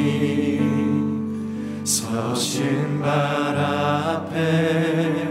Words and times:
서신 1.83 2.99
발 2.99 3.55
앞에 3.57 5.29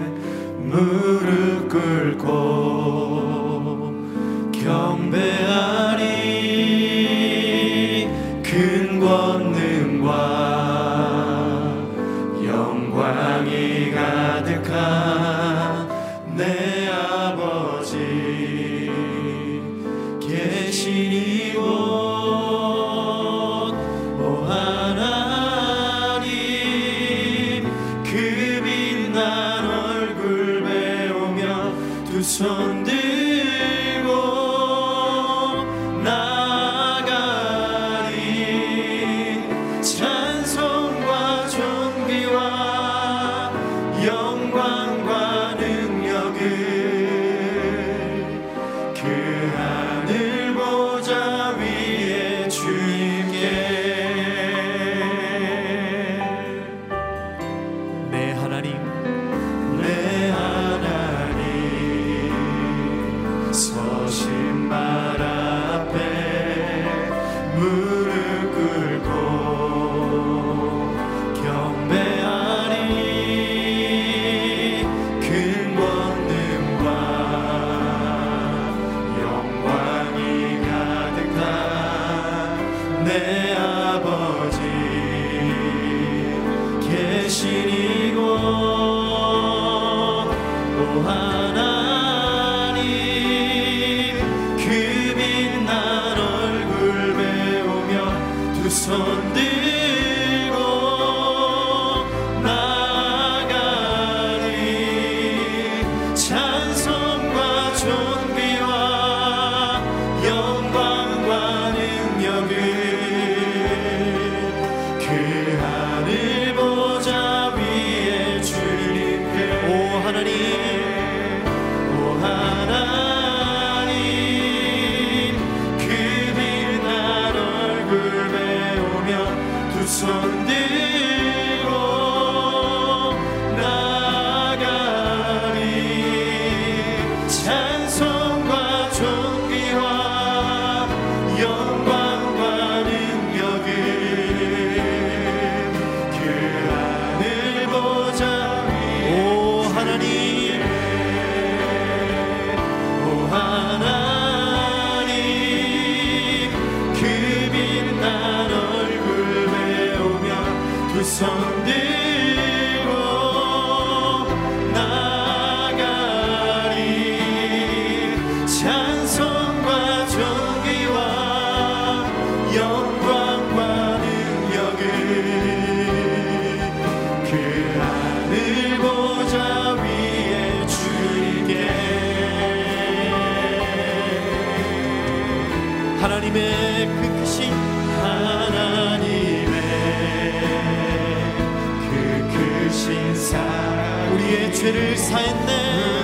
죄를 194.61 194.95
사했네. 194.95 196.00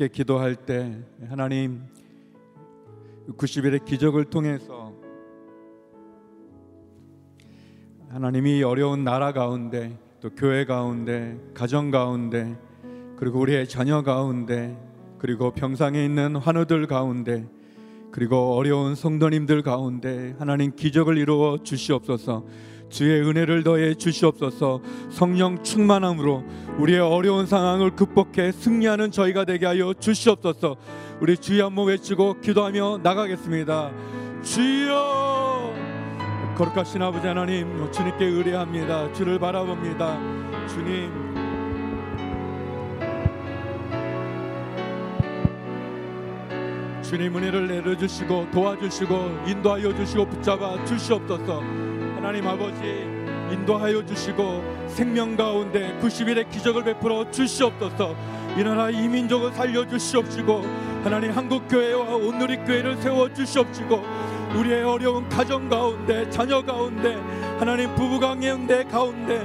함께 0.00 0.08
기도할 0.08 0.56
때 0.56 0.96
하나님 1.28 1.82
90일의 3.36 3.84
기적을 3.84 4.24
통해서 4.24 4.94
하나님이 8.08 8.62
어려운 8.62 9.04
나라 9.04 9.34
가운데 9.34 9.98
또 10.22 10.30
교회 10.30 10.64
가운데 10.64 11.38
가정 11.52 11.90
가운데 11.90 12.58
그리고 13.18 13.40
우리의 13.40 13.68
자녀 13.68 14.00
가운데 14.02 14.74
그리고 15.18 15.50
병상에 15.50 16.02
있는 16.02 16.34
환우들 16.36 16.86
가운데 16.86 17.46
그리고 18.10 18.54
어려운 18.54 18.94
성도님들 18.94 19.60
가운데 19.60 20.34
하나님 20.38 20.74
기적을 20.74 21.18
이루어 21.18 21.58
주시옵소서 21.62 22.46
주의 22.90 23.22
은혜를 23.22 23.62
더해 23.62 23.94
주시옵소서. 23.94 24.80
성령 25.10 25.62
충만함으로 25.62 26.44
우리의 26.78 27.00
어려운 27.00 27.46
상황을 27.46 27.92
극복해 27.92 28.52
승리하는 28.52 29.10
저희가 29.10 29.44
되게 29.44 29.66
하여 29.66 29.94
주시옵소서. 29.98 30.76
우리 31.20 31.36
주여 31.36 31.66
한번 31.66 31.86
외치고 31.86 32.40
기도하며 32.40 32.98
나가겠습니다. 33.02 33.90
주여! 34.42 35.72
거룩하신 36.56 37.00
아버지 37.00 37.26
하나님 37.26 37.90
주님께 37.90 38.24
의뢰합니다. 38.24 39.12
주를 39.12 39.38
바라봅니다. 39.38 40.18
주님. 40.68 41.30
주님 47.02 47.36
은혜를 47.36 47.66
내려주시고 47.66 48.50
도와주시고 48.52 49.44
인도하여 49.46 49.94
주시고 49.96 50.28
붙잡아 50.28 50.84
주시옵소서 50.84 51.89
하나님 52.20 52.46
아버지 52.46 52.82
인도하여 53.50 54.04
주시고 54.04 54.88
생명 54.88 55.34
가운데 55.36 55.98
90일의 56.02 56.50
기적을 56.50 56.84
베풀어 56.84 57.30
주시옵소서. 57.30 58.14
이 58.58 58.62
나라 58.62 58.90
이 58.90 59.08
민족을 59.08 59.50
살려 59.52 59.88
주시옵시고 59.88 60.62
하나님 61.02 61.30
한국교회와 61.30 62.16
온누리 62.16 62.58
교회를 62.58 62.98
세워 62.98 63.32
주시옵시고 63.32 64.04
우리의 64.54 64.82
어려운 64.82 65.26
가정 65.30 65.70
가운데 65.70 66.28
자녀 66.28 66.62
가운데 66.62 67.16
하나님 67.58 67.94
부부 67.94 68.20
관계 68.20 68.84
가운데 68.84 69.38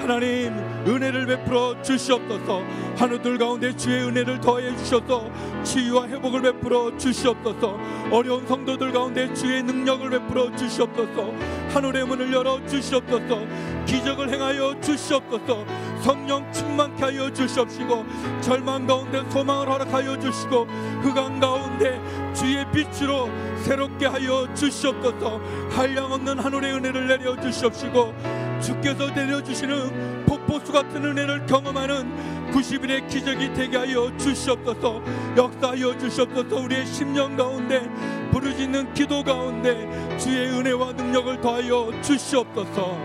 하나님 0.00 0.71
은혜를 0.86 1.26
베풀어 1.26 1.80
주시옵소서. 1.82 2.62
한우들 2.96 3.38
가운데 3.38 3.74
주의 3.76 4.02
은혜를 4.04 4.40
더해 4.40 4.76
주셔서. 4.76 5.30
치유와 5.62 6.08
회복을 6.08 6.42
베풀어 6.42 6.96
주시옵소서. 6.96 7.78
어려운 8.10 8.46
성도들 8.46 8.92
가운데 8.92 9.32
주의 9.32 9.62
능력을 9.62 10.10
베풀어 10.10 10.54
주시옵소서. 10.56 11.32
하늘의 11.72 12.06
문을 12.06 12.32
열어 12.32 12.64
주시옵소서. 12.66 13.40
기적을 13.86 14.30
행하여 14.30 14.80
주시옵소서. 14.80 15.64
성령 16.02 16.50
충만케 16.52 17.04
하여 17.04 17.32
주시옵시고 17.32 18.04
절망 18.40 18.86
가운데 18.86 19.22
소망을 19.30 19.68
허락하여 19.68 20.18
주시고 20.18 20.64
흑암 21.02 21.38
가운데 21.38 22.00
주의 22.34 22.64
빛으로 22.72 23.30
새롭게 23.62 24.06
하여 24.06 24.52
주시옵소서. 24.54 25.40
한량 25.70 26.12
없는 26.12 26.38
하늘의 26.40 26.74
은혜를 26.74 27.06
내려 27.06 27.40
주시옵시고 27.40 28.14
주께서 28.60 29.12
내려 29.14 29.42
주시는 29.42 30.11
폭포수 30.52 30.72
같은 30.72 31.02
은혜를 31.02 31.46
경험하는 31.46 32.50
90일의 32.52 33.08
기적이 33.08 33.54
되게 33.54 33.78
하여 33.78 34.14
주시옵소서. 34.18 35.02
역사하여 35.36 35.96
주시옵소서. 35.98 36.56
우리의 36.56 36.86
심령 36.86 37.36
가운데 37.36 37.88
부르짖는 38.30 38.92
기도 38.92 39.22
가운데 39.22 39.88
주의 40.18 40.50
은혜와 40.50 40.92
능력을 40.92 41.40
더하여 41.40 41.90
주시옵소서. 42.02 42.98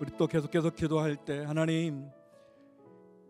우리 0.00 0.10
또 0.16 0.26
계속해서 0.26 0.70
기도할 0.70 1.16
때 1.16 1.44
하나님 1.44 2.08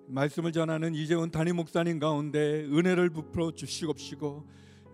말씀을 0.06 0.52
전하는 0.52 0.94
이재훈 0.94 1.30
담임 1.30 1.56
목사님 1.56 1.98
가운데 1.98 2.64
은혜를 2.64 3.10
부풀어 3.10 3.52
주시옵시고 3.52 4.46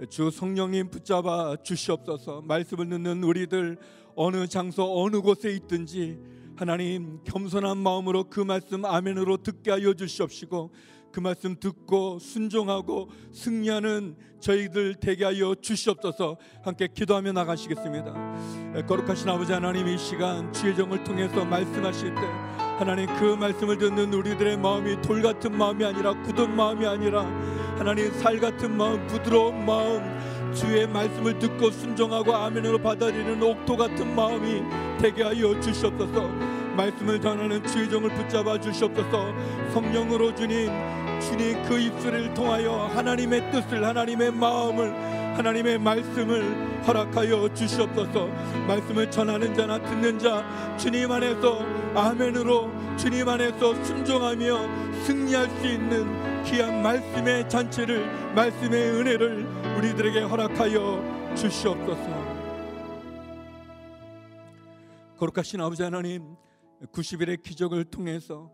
주 0.09 0.31
성령님 0.31 0.91
붙잡아 0.91 1.57
주시옵소서. 1.63 2.43
말씀을 2.43 2.89
듣는 2.89 3.23
우리들 3.23 3.79
어느 4.17 4.47
장소 4.47 5.03
어느 5.03 5.21
곳에 5.21 5.53
있든지 5.53 6.19
하나님 6.57 7.21
겸손한 7.25 7.79
마음으로 7.79 8.25
그 8.25 8.41
말씀 8.41 8.85
아멘으로 8.85 9.39
듣게 9.39 9.71
하여 9.71 9.95
주시옵시고 9.95 10.73
그 11.13 11.21
말씀 11.21 11.59
듣고 11.59 12.19
순종하고 12.19 13.09
승리하는 13.33 14.17
저희들 14.41 14.97
되게 14.97 15.25
하여 15.25 15.55
주시옵소서. 15.55 16.37
함께 16.65 16.89
기도하며 16.93 17.33
나가시겠습니다. 17.33 18.85
거룩하신 18.87 19.29
아버지 19.29 19.53
하나님 19.53 19.87
이 19.87 19.97
시간 19.97 20.53
주의 20.53 20.75
정을 20.75 21.05
통해서 21.05 21.45
말씀하실 21.45 22.15
때 22.15 22.64
하나님 22.79 23.07
그 23.17 23.37
말씀을 23.37 23.79
듣는 23.79 24.13
우리들의 24.13 24.57
마음이 24.59 25.01
돌 25.01 25.23
같은 25.23 25.57
마음이 25.57 25.85
아니라 25.85 26.13
굳은 26.23 26.57
마음이 26.57 26.85
아니라 26.85 27.23
하나님 27.79 28.11
살 28.15 28.41
같은 28.41 28.77
마음 28.77 29.07
부드러운 29.07 29.65
마음 29.65 30.53
주의 30.53 30.87
말씀을 30.87 31.39
듣고 31.39 31.71
순종하고 31.71 32.35
아멘으로 32.35 32.79
받아들이는 32.79 33.43
옥토 33.43 33.77
같은 33.77 34.15
마음이 34.15 34.63
되게 34.99 35.23
하여 35.23 35.59
주시옵소서. 35.61 36.29
말씀을 36.77 37.21
전하는 37.21 37.65
주의 37.65 37.89
종을 37.89 38.11
붙잡아 38.11 38.61
주시옵소서. 38.61 39.33
성령으로 39.73 40.35
주님 40.35 40.69
주님 41.21 41.63
그 41.65 41.79
입술을 41.79 42.35
통하여 42.35 42.87
하나님의 42.95 43.51
뜻을 43.51 43.85
하나님의 43.85 44.33
마음을 44.33 44.93
하나님의 45.37 45.79
말씀을 45.79 46.85
허락하여 46.87 47.53
주시옵소서. 47.55 48.27
말씀을 48.69 49.11
전하는 49.11 49.55
자나 49.55 49.83
듣는 49.83 50.19
자 50.19 50.77
주님 50.77 51.11
안에서 51.11 51.61
아멘으로 51.95 52.71
주님 52.97 53.29
안에서 53.29 53.75
순종하며 53.85 55.03
승리할 55.05 55.51
수 55.51 55.67
있는 55.67 56.45
귀한 56.45 56.83
말씀의 56.83 57.49
잔치를 57.49 58.35
말씀의 58.35 58.91
은혜를 58.91 59.47
우리들에게 59.79 60.21
허락하여 60.21 61.35
주시옵소서. 61.35 62.35
거룩하신 65.19 65.61
아버지 65.61 65.83
하나님 65.83 66.37
90일의 66.93 67.43
기적을 67.43 67.85
통해서 67.85 68.51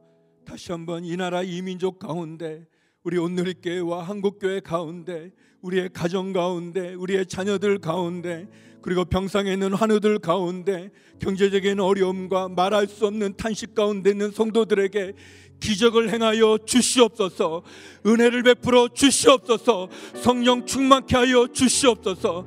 다시 0.50 0.72
한번 0.72 1.04
이 1.04 1.16
나라 1.16 1.44
이민족 1.44 2.00
가운데 2.00 2.66
우리 3.04 3.18
온누리교회와 3.18 4.02
한국교회 4.02 4.58
가운데 4.58 5.30
우리의 5.60 5.90
가정 5.92 6.32
가운데 6.32 6.92
우리의 6.94 7.26
자녀들 7.26 7.78
가운데 7.78 8.48
그리고 8.82 9.04
병상에 9.04 9.52
있는 9.52 9.72
환우들 9.72 10.18
가운데 10.18 10.90
경제적인 11.20 11.78
어려움과 11.78 12.48
말할 12.48 12.88
수 12.88 13.06
없는 13.06 13.36
탄식 13.36 13.76
가운데 13.76 14.10
있는 14.10 14.32
성도들에게 14.32 15.12
기적을 15.60 16.12
행하여 16.12 16.58
주시옵소서. 16.66 17.62
은혜를 18.04 18.42
베풀어 18.42 18.88
주시옵소서. 18.88 19.88
성령 20.16 20.66
충만케 20.66 21.16
하여 21.16 21.46
주시옵소서. 21.46 22.44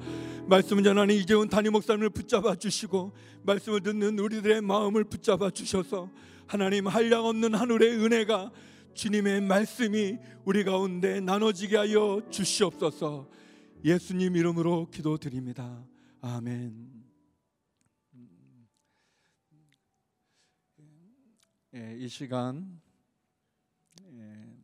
말씀을 0.48 0.84
전하는 0.84 1.16
이재훈 1.16 1.48
담임 1.48 1.72
목사님을 1.72 2.10
붙잡아 2.10 2.56
주시고 2.56 3.14
말씀을 3.44 3.80
듣는 3.80 4.20
우리들의 4.20 4.60
마음을 4.60 5.06
붙잡아 5.06 5.52
주셔서 5.52 6.10
하나님 6.54 6.86
한량 6.86 7.26
없는 7.26 7.56
하늘의 7.56 7.96
은혜가 7.96 8.52
주님의 8.94 9.42
말씀이 9.42 10.20
우리 10.46 10.64
가운데 10.64 11.20
나눠지게 11.20 11.78
하여 11.78 12.22
주시옵소서 12.30 13.28
예수님 13.84 14.36
이름으로 14.36 14.88
기도드립니다. 14.92 15.84
아멘. 16.22 17.06
예, 21.74 21.98
이 21.98 22.08
시간 22.08 22.80
예, 24.12 24.56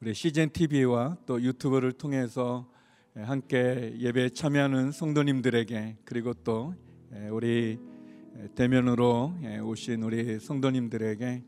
우리 0.00 0.12
CGN 0.12 0.50
TV와 0.50 1.18
또 1.24 1.40
유튜브를 1.40 1.92
통해서 1.92 2.68
예, 3.16 3.20
함께 3.20 3.94
예배에 3.96 4.30
참여하는 4.30 4.90
성도님들에게 4.90 5.98
그리고 6.04 6.34
또 6.34 6.74
예, 7.14 7.28
우리 7.28 7.78
대면으로 8.54 9.34
예, 9.42 9.58
오신 9.58 10.02
우리 10.02 10.38
성도님들에게 10.38 11.42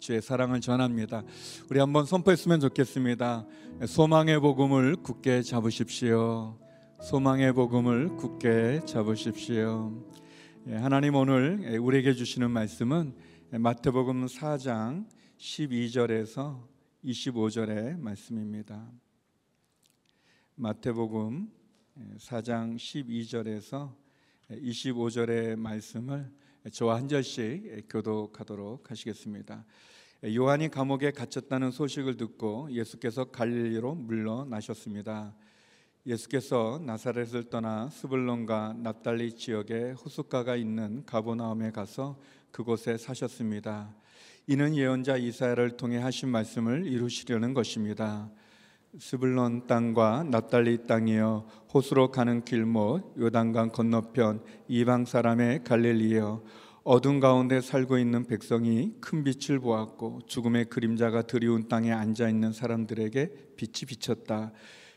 주의 0.00 0.20
사랑을 0.20 0.60
전합니다. 0.60 1.22
우리 1.70 1.78
한번 1.78 2.04
선포했으면 2.04 2.60
좋겠습니다. 2.60 3.46
소망의 3.86 4.40
복음을 4.40 4.96
굳게 4.96 5.42
잡으십시오. 5.42 6.58
소망의 7.00 7.54
복음을 7.54 8.16
굳게 8.16 8.82
잡으십시오. 8.84 10.04
하나님 10.66 11.14
오늘 11.14 11.78
우리에게 11.80 12.12
주시는 12.12 12.50
말씀은 12.50 13.14
마태복음 13.52 14.26
4장 14.26 15.06
12절에서 15.38 16.66
25절의 17.02 17.98
말씀입니다. 17.98 18.90
마태복음 20.56 21.50
4장 22.18 22.76
12절에서 22.76 23.99
25절의 24.50 25.56
말씀을 25.56 26.30
저와 26.72 26.96
한 26.96 27.08
절씩 27.08 27.86
교독하도록 27.88 28.90
하시겠습니다. 28.90 29.64
요한이 30.24 30.68
감옥에 30.68 31.12
갇혔다는 31.12 31.70
소식을 31.70 32.16
듣고 32.16 32.70
예수께서 32.70 33.24
갈릴리로 33.24 33.94
물러나셨습니다. 33.94 35.34
예수께서 36.06 36.80
나사렛을 36.84 37.50
떠나 37.50 37.88
스불론과 37.90 38.76
납달리 38.78 39.34
지역에 39.36 39.92
호숫가가 39.92 40.56
있는 40.56 41.04
가보나움에 41.06 41.70
가서 41.70 42.18
그곳에 42.50 42.96
사셨습니다. 42.96 43.94
이는 44.46 44.74
예언자 44.74 45.16
이사야를 45.16 45.76
통해 45.76 45.98
하신 45.98 46.28
말씀을 46.30 46.86
이루시려는 46.86 47.54
것입니다. 47.54 48.30
스불론 48.98 49.68
땅과 49.68 50.24
납달리 50.30 50.86
땅이여 50.88 51.46
호수로 51.72 52.10
가는 52.10 52.44
길못 52.44 53.14
요단강 53.20 53.70
건너편 53.70 54.42
이방 54.66 55.04
사람의 55.04 55.62
갈릴리여 55.62 56.42
어둠 56.82 57.20
가운데 57.20 57.60
살고 57.60 57.98
있는 57.98 58.26
백성이 58.26 58.94
큰 59.00 59.22
빛을 59.22 59.60
보았고 59.60 60.22
죽음의 60.26 60.64
그림자가 60.64 61.22
드리운 61.22 61.68
땅에 61.68 61.92
앉아 61.92 62.28
있는 62.28 62.52
사람들에게 62.52 63.54
빛이 63.56 63.86
비쳤다. 63.86 64.50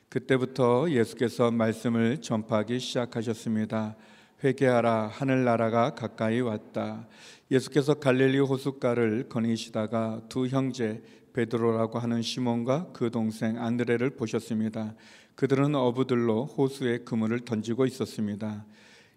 그때부터 0.09 0.89
예수께서 0.89 1.51
말씀을 1.51 2.19
전파하기 2.19 2.79
시작하셨습니다. 2.79 3.95
회개하라 4.43 5.07
하늘나라가 5.13 5.93
가까이 5.93 6.41
왔다. 6.41 7.07
예수께서 7.51 7.93
갈릴리 7.93 8.39
호숫가를 8.39 9.29
거니시다가 9.29 10.21
두 10.29 10.47
형제 10.47 11.03
베드로라고 11.33 11.99
하는 11.99 12.21
시몬과 12.21 12.89
그 12.93 13.11
동생 13.11 13.61
안드레를 13.61 14.11
보셨습니다. 14.11 14.93
그들은 15.35 15.75
어부들로 15.75 16.45
호수에 16.45 16.99
그물을 16.99 17.39
던지고 17.41 17.85
있었습니다. 17.85 18.65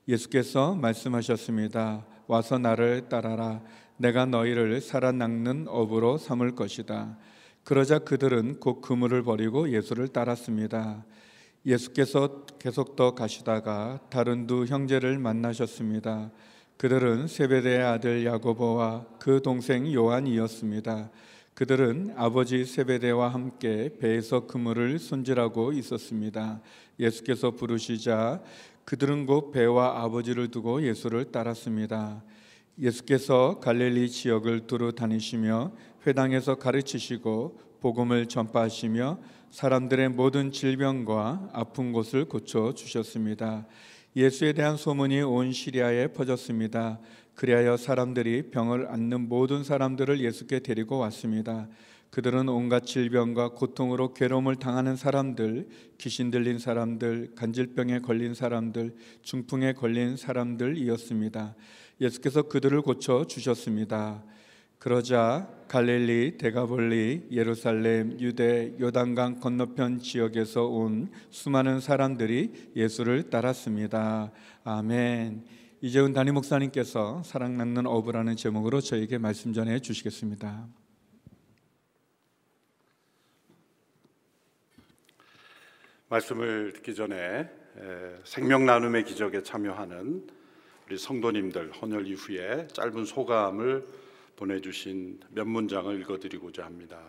예수께서 0.09 0.75
말씀하셨습니다. 0.75 2.07
와서 2.27 2.59
나를 2.59 3.09
따라라. 3.09 3.63
내가 3.99 4.27
너희를 4.27 4.81
살아남는 4.81 5.67
어부로 5.69 6.19
삼을 6.19 6.55
것이다. 6.55 7.17
그러자 7.65 7.99
그들은 7.99 8.61
곧 8.61 8.81
그물을 8.81 9.23
버리고 9.23 9.71
예수를 9.71 10.09
따랐습니다. 10.09 11.05
예수께서 11.65 12.45
계속 12.61 12.95
더 12.95 13.15
가시다가 13.15 13.99
다른 14.09 14.47
두 14.47 14.65
형제를 14.65 15.19
만나셨습니다. 15.19 16.31
그들은 16.77 17.27
세베대의 17.27 17.83
아들 17.83 18.25
야고보와 18.25 19.07
그 19.19 19.43
동생 19.43 19.93
요한이었습니다. 19.93 21.11
그들은 21.57 22.13
아버지 22.19 22.67
세베대와 22.67 23.31
함께 23.31 23.91
배에서 23.99 24.47
그물을 24.47 24.99
손질하고 24.99 25.73
있었습니다. 25.73 26.61
예수께서 27.01 27.53
부르시자 27.53 28.43
그들은 28.85 29.25
곧 29.25 29.53
배와 29.53 30.03
아버지를 30.03 30.49
두고 30.49 30.83
예수를 30.83 31.33
따랐습니다. 31.33 32.23
예수께서 32.79 33.59
갈릴리 33.61 34.11
지역을 34.11 34.67
두루 34.67 34.95
다니시며 34.95 35.73
회당에서 36.07 36.57
가르치시고 36.57 37.59
복음을 37.81 38.27
전파하시며 38.27 39.19
사람들의 39.51 40.11
모든 40.11 40.53
질병과 40.53 41.49
아픈 41.55 41.91
곳을 41.95 42.27
고쳐 42.27 42.75
주셨습니다. 42.75 43.67
예수에 44.15 44.53
대한 44.53 44.77
소문이 44.77 45.23
온 45.23 45.53
시리아에 45.53 46.09
퍼졌습니다. 46.09 47.01
그리하여 47.37 47.77
사람들이 47.77 48.51
병을 48.51 48.87
앓는 48.87 49.29
모든 49.29 49.63
사람들을 49.63 50.21
예수께 50.21 50.61
데리고 50.61 50.99
왔습니다. 50.99 51.69
그들은 52.11 52.49
온갖 52.49 52.87
질병과 52.87 53.51
고통으로 53.51 54.15
괴로움을 54.15 54.57
당하는 54.57 54.97
사람들, 54.97 55.69
귀신 55.99 56.31
들린 56.31 56.59
사람들, 56.59 57.35
간질병에 57.35 58.01
걸린 58.01 58.33
사람들, 58.33 58.95
중풍에 59.23 59.75
걸린 59.75 60.17
사람들이었습니다. 60.17 61.55
예수께서 62.01 62.43
그들을 62.43 62.81
고쳐 62.81 63.27
주셨습니다. 63.27 64.25
그러자 64.79 65.51
갈릴리, 65.69 66.39
데가볼리, 66.39 67.27
예루살렘, 67.33 68.19
유대, 68.21 68.73
요단강 68.81 69.41
건너편 69.41 69.99
지역에서 69.99 70.67
온 70.67 71.11
수많은 71.31 71.81
사람들이 71.81 72.71
예수를 72.77 73.25
따랐습니다. 73.25 74.31
아멘. 74.65 75.66
이재훈 75.83 76.15
담임 76.15 76.33
목사님께서 76.35 77.23
사랑 77.23 77.59
낳는 77.59 77.87
어부라는 77.87 78.35
제목으로 78.37 78.81
저에게 78.81 79.19
말씀 79.19 79.53
전해 79.53 79.79
주시겠습니다. 79.79 80.67
말씀을 86.09 86.73
듣기 86.73 86.95
전에 86.95 87.51
생명 88.25 88.65
나눔의 88.65 89.05
기적에 89.05 89.43
참여하는 89.43 90.27
우리 90.87 90.97
성도님들 90.97 91.73
헌혈 91.73 92.07
이후에 92.07 92.69
짧은 92.69 93.05
소감을 93.05 93.87
보내주신 94.37 95.21
몇 95.29 95.47
문장을 95.47 96.01
읽어드리고자 96.01 96.65
합니다. 96.65 97.03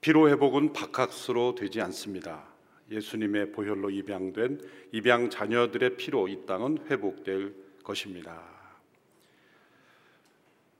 피로 0.00 0.28
회복은 0.28 0.72
바카스로 0.72 1.56
되지 1.56 1.80
않습니다. 1.80 2.57
예수님의 2.90 3.52
보혈로 3.52 3.90
입양된 3.90 4.60
입양 4.92 5.30
자녀들의 5.30 5.96
피로 5.96 6.28
이 6.28 6.46
땅은 6.46 6.86
회복될 6.90 7.54
것입니다. 7.84 8.42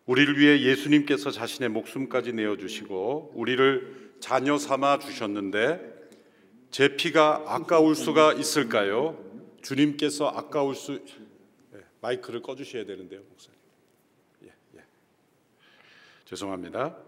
우리를 0.07 0.38
위해 0.38 0.62
예수님께서 0.62 1.31
자신의 1.31 1.69
목숨까지 1.69 2.33
내어 2.33 2.57
주시고 2.57 3.33
우리를 3.35 4.15
자녀 4.21 4.57
삼아 4.57 5.00
주셨는데 5.00 5.99
제 6.71 6.97
피가 6.97 7.45
아까울 7.47 7.95
수가 7.95 8.33
있을까요? 8.33 9.23
주님께서 9.62 10.29
아까울 10.29 10.75
수 10.75 11.05
네, 11.73 11.81
마이크를 12.00 12.41
꺼 12.41 12.55
주셔야 12.55 12.85
되는데요, 12.85 13.21
목사님. 13.29 13.59
예, 14.45 14.53
예. 14.77 14.85
죄송합니다. 16.25 17.08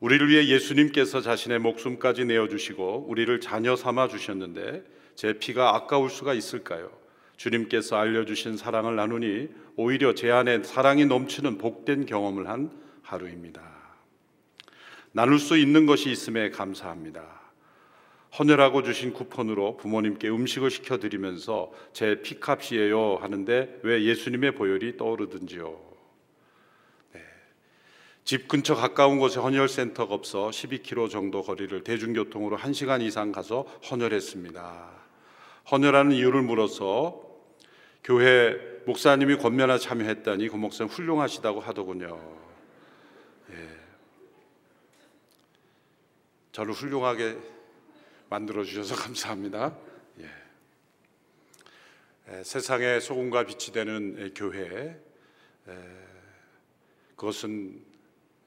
우리를 0.00 0.28
위해 0.28 0.46
예수님께서 0.46 1.20
자신의 1.20 1.58
목숨까지 1.58 2.24
내어 2.24 2.48
주시고 2.48 3.06
우리를 3.08 3.40
자녀 3.40 3.76
삼아 3.76 4.08
주셨는데 4.08 4.82
제 5.14 5.34
피가 5.34 5.76
아까울 5.76 6.08
수가 6.08 6.32
있을까요? 6.32 6.90
주님께서 7.36 7.96
알려 7.96 8.24
주신 8.24 8.56
사랑을 8.56 8.96
나누니 8.96 9.48
오히려 9.76 10.14
제 10.14 10.30
안에 10.30 10.62
사랑이 10.62 11.04
넘치는 11.06 11.58
복된 11.58 12.06
경험을 12.06 12.48
한 12.48 12.70
하루입니다. 13.02 13.62
나눌 15.12 15.38
수 15.38 15.56
있는 15.58 15.86
것이 15.86 16.10
있음에 16.10 16.50
감사합니다. 16.50 17.40
헌혈하고 18.38 18.82
주신 18.82 19.12
쿠폰으로 19.12 19.76
부모님께 19.76 20.28
음식을 20.28 20.70
시켜 20.70 20.98
드리면서 20.98 21.72
제 21.92 22.22
피값이에요 22.22 23.18
하는데 23.20 23.80
왜 23.82 24.04
예수님의 24.04 24.54
보혈이 24.54 24.96
떠오르든지요. 24.96 25.89
네. 28.30 28.36
집 28.36 28.46
근처 28.46 28.76
가까운 28.76 29.18
곳에 29.18 29.40
헌혈센터가 29.40 30.14
없어 30.14 30.50
12km 30.50 31.10
정도 31.10 31.42
거리를 31.42 31.82
대중교통으로 31.82 32.56
1시간 32.58 33.02
이상 33.02 33.32
가서 33.32 33.62
헌혈했습니다. 33.90 34.88
헌혈하는 35.72 36.12
이유를 36.12 36.42
물어서 36.42 37.28
교회 38.04 38.54
목사님이 38.86 39.36
권면에 39.36 39.78
참여했다니 39.78 40.48
그 40.48 40.54
목사님 40.54 40.92
훌륭하시다고 40.92 41.58
하더군요. 41.58 42.20
예. 43.50 43.68
저를 46.52 46.72
훌륭하게 46.72 47.36
만들어 48.28 48.62
주셔서 48.62 48.94
감사합니다. 48.94 49.76
예. 50.20 50.30
에, 52.28 52.44
세상의 52.44 53.00
소금과 53.00 53.44
빛이 53.46 53.72
되는 53.72 54.14
에, 54.20 54.30
교회 54.30 55.02
에, 55.66 55.74
그것은 57.16 57.89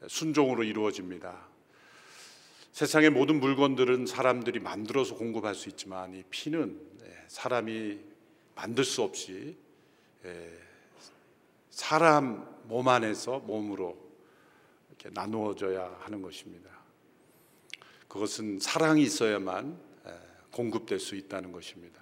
순종으로 0.08 0.64
이루어집니다. 0.64 1.48
세상의 2.72 3.12
모든 3.12 3.40
물건들은 3.40 4.08
사람들이 4.08 4.60
만들어서 4.60 5.16
공급할 5.16 5.54
수 5.54 5.70
있지만 5.70 6.16
이 6.16 6.24
피는 6.30 6.80
사람이 7.28 8.00
만들 8.56 8.84
수 8.84 9.04
없이 9.04 9.56
사람 11.70 12.48
몸 12.64 12.88
안에서 12.88 13.40
몸으로 13.40 13.98
이렇게 14.90 15.10
나누어져야 15.12 15.98
하는 16.02 16.22
것입니다. 16.22 16.70
그것은 18.08 18.60
사랑이 18.60 19.04
있어야만 19.04 19.78
공급될 20.52 21.00
수 21.00 21.16
있다는 21.16 21.52
것입니다. 21.52 22.02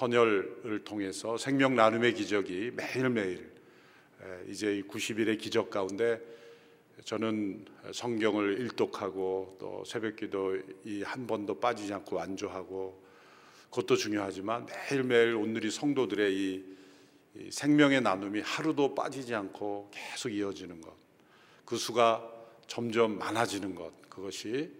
헌혈을 0.00 0.82
통해서 0.84 1.36
생명 1.36 1.74
나눔의 1.74 2.14
기적이 2.14 2.72
매일매일 2.74 3.52
이제 4.48 4.82
90일의 4.88 5.38
기적 5.38 5.70
가운데 5.70 6.20
저는 7.04 7.64
성경을 7.92 8.60
일독하고 8.60 9.56
또 9.60 9.84
새벽기도 9.86 10.58
한 11.04 11.26
번도 11.26 11.60
빠지지 11.60 11.92
않고 11.94 12.16
완주하고 12.16 13.02
그것도 13.70 13.96
중요하지만 13.96 14.66
매일매일 14.66 15.34
오늘이 15.34 15.70
성도들의 15.70 16.34
이, 16.34 16.64
이 17.36 17.50
생명의 17.50 18.00
나눔이 18.00 18.40
하루도 18.40 18.94
빠지지 18.94 19.34
않고 19.34 19.90
계속 19.92 20.30
이어지는 20.30 20.80
것, 20.80 20.94
그 21.64 21.76
수가 21.76 22.26
점점 22.66 23.18
많아지는 23.18 23.74
것, 23.74 23.92
그것이 24.08 24.72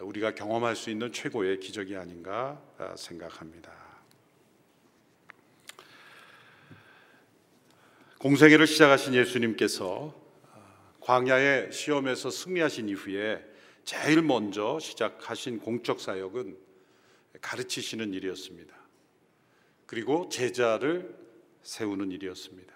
우리가 0.00 0.34
경험할 0.34 0.76
수 0.76 0.90
있는 0.90 1.12
최고의 1.12 1.60
기적이 1.60 1.96
아닌가 1.96 2.60
생각합니다. 2.96 3.72
공생애를 8.18 8.66
시작하신 8.66 9.14
예수님께서 9.14 10.19
광야의 11.00 11.72
시험에서 11.72 12.30
승리하신 12.30 12.88
이후에 12.88 13.44
제일 13.84 14.22
먼저 14.22 14.78
시작하신 14.78 15.58
공적 15.58 16.00
사역은 16.00 16.56
가르치시는 17.40 18.12
일이었습니다. 18.14 18.74
그리고 19.86 20.28
제자를 20.28 21.14
세우는 21.62 22.10
일이었습니다. 22.12 22.72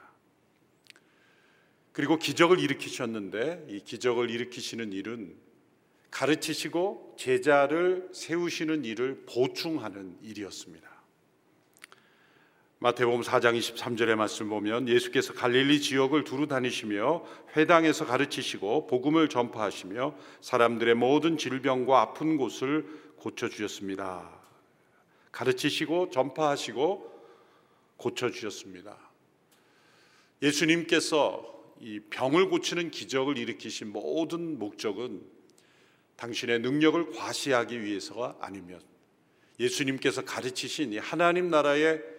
그리고 1.92 2.18
기적을 2.18 2.58
일으키셨는데 2.58 3.66
이 3.68 3.80
기적을 3.80 4.30
일으키시는 4.30 4.92
일은 4.92 5.36
가르치시고 6.10 7.16
제자를 7.18 8.08
세우시는 8.12 8.84
일을 8.84 9.24
보충하는 9.26 10.18
일이었습니다. 10.22 10.93
마태복음 12.84 13.22
4장 13.22 13.58
23절의 13.58 14.14
말씀 14.14 14.50
보면 14.50 14.90
예수께서 14.90 15.32
갈릴리 15.32 15.80
지역을 15.80 16.22
두루 16.22 16.48
다니시며 16.48 17.24
회당에서 17.56 18.04
가르치시고 18.04 18.88
복음을 18.88 19.30
전파하시며 19.30 20.14
사람들의 20.42 20.94
모든 20.94 21.38
질병과 21.38 22.02
아픈 22.02 22.36
곳을 22.36 22.84
고쳐 23.16 23.48
주셨습니다. 23.48 24.30
가르치시고 25.32 26.10
전파하시고 26.10 27.10
고쳐 27.96 28.30
주셨습니다. 28.30 28.98
예수님께서 30.42 31.64
이 31.80 32.00
병을 32.10 32.50
고치는 32.50 32.90
기적을 32.90 33.38
일으키신 33.38 33.94
모든 33.94 34.58
목적은 34.58 35.22
당신의 36.16 36.58
능력을 36.58 37.12
과시하기 37.12 37.82
위해서가 37.82 38.36
아니면 38.40 38.82
예수님께서 39.58 40.26
가르치신 40.26 40.92
이 40.92 40.98
하나님 40.98 41.48
나라의 41.48 42.13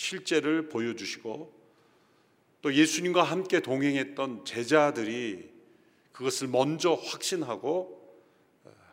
실제를 0.00 0.68
보여주시고 0.68 1.60
또 2.62 2.74
예수님과 2.74 3.22
함께 3.22 3.60
동행했던 3.60 4.44
제자들이 4.44 5.50
그것을 6.12 6.48
먼저 6.48 6.92
확신하고 6.94 7.98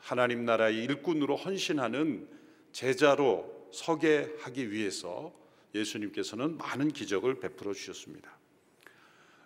하나님 0.02 0.46
나라의 0.46 0.84
일꾼으로 0.84 1.36
헌신하는 1.36 2.28
제자로 2.72 3.70
서게 3.72 4.34
하기 4.40 4.72
위해서 4.72 5.34
예수님께서는 5.76 6.58
많은 6.58 6.90
기적을 6.90 7.40
베풀어 7.40 7.74
주셨습니다. 7.74 8.38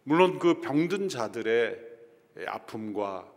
물론 0.04 0.40
그 0.40 0.62
병든 0.62 1.10
자들의 1.10 1.80
아픔과 2.48 3.32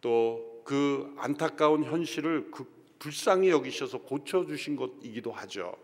또 0.00 0.54
그 0.64 1.14
안타까운 1.18 1.84
현실을 1.84 2.50
그 2.50 2.66
불쌍히 2.98 3.50
여기셔서 3.50 3.98
고쳐 3.98 4.46
주신 4.46 4.76
것이기도 4.76 5.30
하죠. 5.30 5.76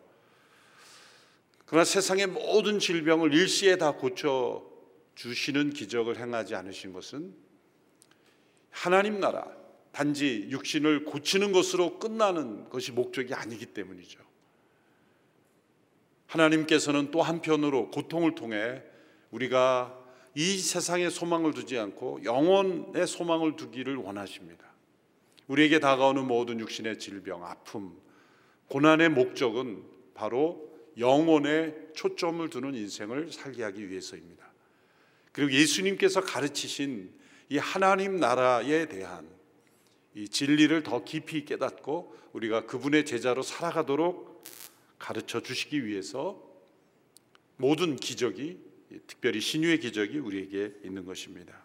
그러나 1.70 1.84
세상의 1.84 2.26
모든 2.26 2.80
질병을 2.80 3.32
일시에 3.32 3.76
다 3.76 3.92
고쳐 3.92 4.66
주시는 5.14 5.70
기적을 5.70 6.18
행하지 6.18 6.56
않으신 6.56 6.92
것은 6.92 7.32
하나님 8.70 9.20
나라 9.20 9.46
단지 9.92 10.48
육신을 10.50 11.04
고치는 11.04 11.52
것으로 11.52 12.00
끝나는 12.00 12.68
것이 12.70 12.90
목적이 12.90 13.34
아니기 13.34 13.66
때문이죠. 13.66 14.18
하나님께서는 16.26 17.12
또 17.12 17.22
한편으로 17.22 17.92
고통을 17.92 18.34
통해 18.34 18.82
우리가 19.30 19.96
이 20.34 20.58
세상에 20.58 21.08
소망을 21.08 21.54
두지 21.54 21.78
않고 21.78 22.24
영원의 22.24 23.06
소망을 23.06 23.54
두기를 23.54 23.94
원하십니다. 23.94 24.64
우리에게 25.46 25.78
다가오는 25.78 26.26
모든 26.26 26.58
육신의 26.58 26.98
질병, 26.98 27.46
아픔, 27.46 27.96
고난의 28.66 29.10
목적은 29.10 29.84
바로 30.14 30.69
영혼에 31.00 31.74
초점을 31.94 32.48
두는 32.48 32.74
인생을 32.74 33.32
살게 33.32 33.64
하기 33.64 33.88
위해서입니다. 33.88 34.50
그리고 35.32 35.52
예수님께서 35.52 36.20
가르치신 36.20 37.10
이 37.48 37.58
하나님 37.58 38.20
나라에 38.20 38.86
대한 38.86 39.28
이 40.14 40.28
진리를 40.28 40.82
더 40.82 41.04
깊이 41.04 41.44
깨닫고 41.44 42.16
우리가 42.32 42.66
그분의 42.66 43.06
제자로 43.06 43.42
살아가도록 43.42 44.44
가르쳐 44.98 45.40
주시기 45.40 45.84
위해서 45.86 46.40
모든 47.56 47.96
기적이 47.96 48.60
특별히 49.06 49.40
신유의 49.40 49.80
기적이 49.80 50.18
우리에게 50.18 50.74
있는 50.84 51.04
것입니다. 51.04 51.64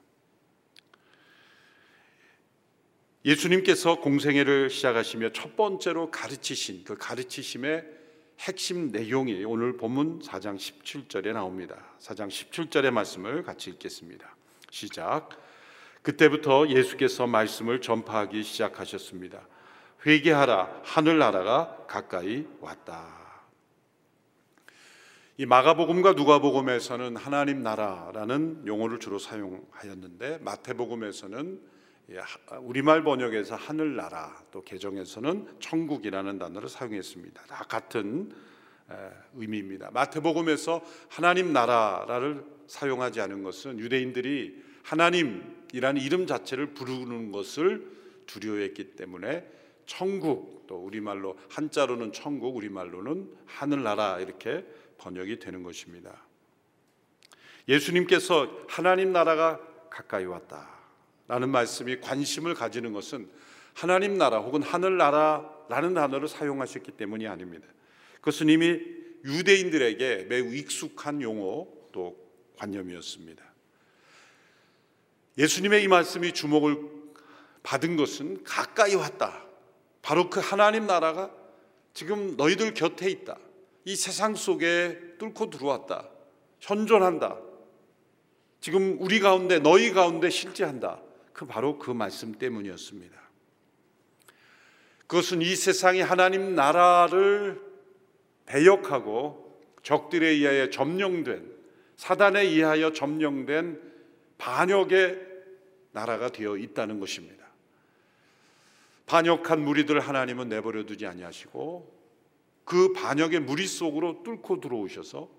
예수님께서 3.25 3.99
공생애를 3.99 4.69
시작하시며 4.69 5.31
첫 5.31 5.55
번째로 5.55 6.11
가르치신 6.11 6.83
그 6.83 6.95
가르치심의 6.95 8.04
핵심 8.39 8.91
내용이 8.91 9.43
오늘 9.45 9.77
본문 9.77 10.19
4장 10.19 10.57
17절에 10.57 11.33
나옵니다. 11.33 11.75
4장 11.99 12.27
17절의 12.27 12.91
말씀을 12.91 13.43
같이 13.43 13.69
읽겠습니다. 13.71 14.35
시작. 14.69 15.29
그때부터 16.01 16.67
예수께서 16.67 17.27
말씀을 17.27 17.81
전파하기 17.81 18.43
시작하셨습니다. 18.43 19.47
회개하라 20.05 20.81
하늘 20.83 21.17
나라가 21.17 21.85
가까이 21.87 22.45
왔다. 22.59 23.25
이 25.37 25.45
마가복음과 25.45 26.13
누가복음에서는 26.13 27.17
하나님 27.17 27.61
나라라는 27.63 28.67
용어를 28.67 28.99
주로 28.99 29.19
사용하였는데 29.19 30.39
마태복음에서는 30.43 31.74
우리말 32.61 33.03
번역에서 33.03 33.55
하늘 33.55 33.95
나라 33.95 34.43
또 34.51 34.61
개정에서는 34.61 35.55
천국이라는 35.59 36.37
단어를 36.37 36.69
사용했습니다. 36.69 37.45
다 37.45 37.65
같은 37.67 38.31
의미입니다. 39.33 39.89
마태복음에서 39.91 40.83
하나님 41.09 41.51
나라를 41.51 42.45
사용하지 42.67 43.21
않은 43.21 43.43
것은 43.43 43.79
유대인들이 43.79 44.63
하나님이라는 44.83 46.01
이름 46.01 46.27
자체를 46.27 46.73
부르는 46.73 47.31
것을 47.31 47.91
두려워했기 48.27 48.95
때문에 48.95 49.51
천국 49.85 50.65
또 50.67 50.77
우리말로 50.77 51.37
한자로는 51.49 52.11
천국 52.11 52.55
우리말로는 52.55 53.35
하늘나라 53.45 54.19
이렇게 54.19 54.65
번역이 54.97 55.39
되는 55.39 55.63
것입니다. 55.63 56.23
예수님께서 57.67 58.65
하나님 58.67 59.11
나라가 59.11 59.59
가까이 59.89 60.25
왔다 60.25 60.74
라는 61.27 61.49
말씀이 61.49 61.99
관심을 62.01 62.53
가지는 62.53 62.93
것은 62.93 63.29
하나님 63.73 64.17
나라 64.17 64.39
혹은 64.39 64.61
하늘 64.61 64.97
나라라는 64.97 65.93
단어를 65.93 66.27
사용하셨기 66.27 66.91
때문이 66.91 67.27
아닙니다. 67.27 67.67
그것은 68.15 68.49
이미 68.49 68.79
유대인들에게 69.23 70.25
매우 70.29 70.53
익숙한 70.53 71.21
용어 71.21 71.67
또 71.91 72.15
관념이었습니다. 72.57 73.43
예수님의 75.37 75.83
이 75.83 75.87
말씀이 75.87 76.31
주목을 76.31 76.77
받은 77.63 77.97
것은 77.97 78.43
가까이 78.43 78.95
왔다. 78.95 79.43
바로 80.01 80.29
그 80.29 80.39
하나님 80.39 80.85
나라가 80.85 81.31
지금 81.93 82.37
너희들 82.37 82.73
곁에 82.73 83.09
있다. 83.09 83.37
이 83.85 83.95
세상 83.95 84.35
속에 84.35 85.15
뚫고 85.17 85.49
들어왔다. 85.49 86.09
현존한다. 86.59 87.39
지금 88.61 88.97
우리 88.99 89.19
가운데 89.19 89.59
너희 89.59 89.91
가운데 89.91 90.29
실제한다. 90.29 91.01
그 91.35 91.45
바로 91.45 91.77
그 91.77 91.91
말씀 91.91 92.33
때문이었습니다. 92.33 93.21
그것은 95.05 95.41
이 95.41 95.53
세상이 95.53 95.99
하나님 95.99 96.55
나라를 96.55 97.61
배역하고 98.45 99.59
적들에 99.83 100.27
의하여 100.29 100.69
점령된 100.69 101.53
사단에 101.97 102.41
의하여 102.41 102.93
점령된 102.93 103.81
반역의 104.37 105.27
나라가 105.91 106.29
되어 106.29 106.55
있다는 106.57 107.01
것입니다. 107.01 107.45
반역한 109.05 109.61
무리들 109.61 109.99
하나님은 109.99 110.49
내버려 110.49 110.85
두지 110.85 111.05
아니하시고 111.05 111.93
그 112.63 112.93
반역의 112.93 113.41
무리 113.41 113.67
속으로 113.67 114.23
뚫고 114.23 114.61
들어오셔서 114.61 115.29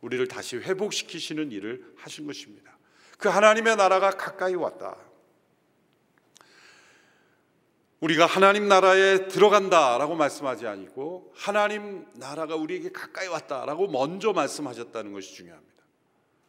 우리를 0.00 0.28
다시 0.28 0.56
회복시키시는 0.56 1.50
일을 1.50 1.92
하신 1.96 2.26
것입니다. 2.28 2.78
그 3.18 3.28
하나님의 3.28 3.76
나라가 3.76 4.10
가까이 4.10 4.54
왔다. 4.54 5.07
우리가 8.00 8.26
하나님 8.26 8.68
나라에 8.68 9.26
들어간다라고 9.26 10.14
말씀하지 10.14 10.66
아니고 10.68 11.32
하나님 11.34 12.06
나라가 12.14 12.54
우리에게 12.54 12.92
가까이 12.92 13.26
왔다라고 13.26 13.88
먼저 13.88 14.32
말씀하셨다는 14.32 15.12
것이 15.12 15.34
중요합니다. 15.34 15.74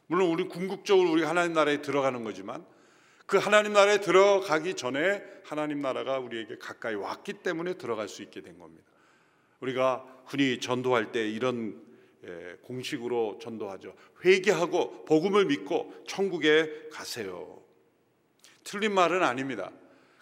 물론 0.05 0.29
우리 0.29 0.47
궁극적으로 0.47 1.11
우리가 1.11 1.29
하나님 1.29 1.53
나라에 1.53 1.81
들어가는 1.81 2.23
거지만 2.23 2.63
그 3.25 3.37
하나님 3.37 3.73
나라에 3.73 3.99
들어가기 3.99 4.75
전에 4.75 5.23
하나님 5.43 5.81
나라가 5.81 6.19
우리에게 6.19 6.57
가까이 6.59 6.93
왔기 6.95 7.33
때문에 7.33 7.75
들어갈 7.75 8.07
수 8.07 8.21
있게 8.21 8.41
된 8.41 8.59
겁니다. 8.59 8.85
우리가 9.59 10.05
흔히 10.25 10.59
전도할 10.59 11.11
때 11.11 11.27
이런 11.27 11.81
예, 12.25 12.57
공식으로 12.63 13.39
전도하죠. 13.41 13.95
회개하고 14.25 15.05
복음을 15.05 15.45
믿고 15.45 15.93
천국에 16.05 16.89
가세요. 16.91 17.61
틀린 18.63 18.93
말은 18.93 19.23
아닙니다. 19.23 19.71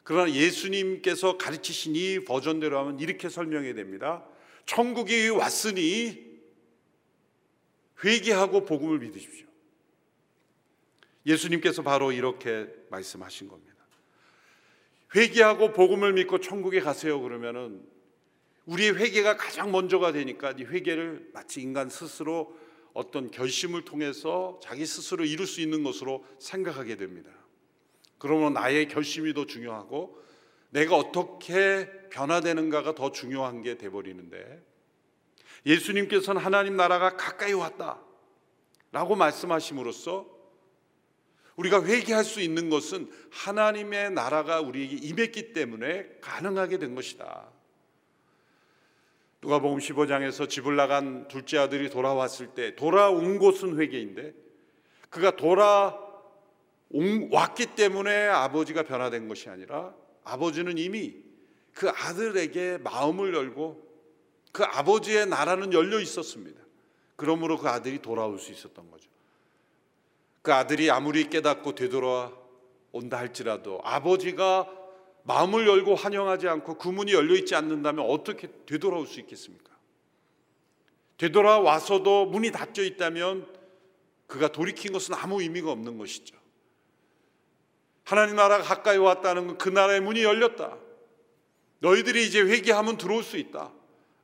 그러나 0.08 0.32
예수님께서 0.32 1.38
가르치신 1.38 1.98
이 1.98 2.24
버전대로 2.24 2.80
하면 2.80 2.98
이렇게 2.98 3.28
설명해야 3.28 3.74
됩니다. 3.74 4.26
천국이 4.66 5.28
왔으니 5.28 6.26
회개하고 8.02 8.64
복음을 8.64 9.00
믿으십시오. 9.00 9.46
예수님께서 11.26 11.82
바로 11.82 12.14
이렇게 12.14 12.70
말씀하신 12.90 13.50
겁니다. 13.50 13.76
회개하고 15.14 15.74
복음을 15.74 16.14
믿고 16.14 16.40
천국에 16.40 16.80
가세요 16.80 17.20
그러면은 17.20 17.86
우리의 18.66 18.96
회개가 18.96 19.36
가장 19.36 19.74
먼저가 19.74 20.14
되니까 20.14 20.52
이 20.52 20.64
회개를 20.64 21.32
마치 21.34 21.60
인간 21.60 21.90
스스로 21.90 22.58
어떤 22.94 23.30
결심을 23.30 23.84
통해서 23.84 24.58
자기 24.64 24.86
스스로 24.86 25.26
이룰 25.26 25.46
수 25.46 25.60
있는 25.60 25.84
것으로 25.84 26.26
생각하게 26.40 26.96
됩니다. 26.96 27.37
그러면 28.18 28.54
나의 28.54 28.88
결심이 28.88 29.34
더 29.34 29.46
중요하고 29.46 30.22
내가 30.70 30.96
어떻게 30.96 31.90
변화되는가가 32.10 32.96
더 32.96 33.12
중요한 33.12 33.62
게 33.62 33.78
돼버리는데 33.78 34.64
예수님께서는 35.66 36.42
하나님 36.42 36.78
나라가 36.78 37.16
가까이 37.16 37.54
왔다 37.54 38.00
라고 38.92 39.16
말씀하심으로써 39.16 40.38
우리가 41.56 41.84
회개할 41.84 42.24
수 42.24 42.40
있는 42.40 42.70
것은 42.70 43.12
하나님의 43.32 44.12
나라가 44.12 44.62
우리에게 44.62 44.96
임했기 45.08 45.54
때문에 45.54 46.08
가능하게 46.22 46.78
된 46.78 46.94
것이다. 46.94 47.50
누가복음 49.42 49.80
15장에서 49.80 50.50
집을 50.50 50.76
나간 50.76 51.28
둘째 51.28 51.58
아들이 51.58 51.90
돌아왔을 51.90 52.48
때 52.48 52.76
돌아온 52.76 53.40
곳은 53.40 53.80
회개인데 53.80 54.34
그가 55.10 55.36
돌아 55.36 56.07
왔기 56.90 57.76
때문에 57.76 58.28
아버지가 58.28 58.84
변화된 58.84 59.28
것이 59.28 59.50
아니라 59.50 59.94
아버지는 60.24 60.78
이미 60.78 61.16
그 61.74 61.90
아들에게 61.90 62.80
마음을 62.80 63.34
열고 63.34 63.86
그 64.52 64.64
아버지의 64.64 65.28
나라는 65.28 65.74
열려 65.74 66.00
있었습니다. 66.00 66.60
그러므로 67.16 67.58
그 67.58 67.68
아들이 67.68 68.02
돌아올 68.02 68.40
수 68.40 68.52
있었던 68.52 68.90
거죠. 68.90 69.10
그 70.42 70.54
아들이 70.54 70.90
아무리 70.90 71.30
깨닫고 71.30 71.76
되돌아 71.76 72.32
온다 72.92 73.18
할지라도 73.18 73.82
아버지가 73.84 74.72
마음을 75.24 75.68
열고 75.68 75.96
환영하지 75.96 76.48
않고 76.48 76.78
그 76.78 76.88
문이 76.88 77.12
열려 77.12 77.36
있지 77.36 77.54
않는다면 77.54 78.06
어떻게 78.10 78.50
되돌아올 78.66 79.06
수 79.08 79.20
있겠습니까? 79.20 79.76
되돌아와서도 81.18 82.28
문이 82.28 82.52
닫혀 82.52 82.84
있다면 82.84 83.46
그가 84.28 84.48
돌이킨 84.48 84.94
것은 84.94 85.16
아무 85.16 85.42
의미가 85.42 85.70
없는 85.72 85.98
것이죠. 85.98 86.37
하나님 88.08 88.38
나라가 88.38 88.64
가까이 88.64 88.98
왔다는 88.98 89.48
건 89.48 89.58
그 89.58 89.68
나라의 89.68 90.00
문이 90.00 90.24
열렸다. 90.24 90.78
너희들이 91.80 92.26
이제 92.26 92.42
회개하면 92.42 92.98
들어올 92.98 93.22
수 93.22 93.36
있다. 93.36 93.74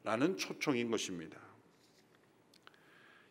라는 0.06 0.38
초청인 0.38 0.90
것입니다. 0.90 1.38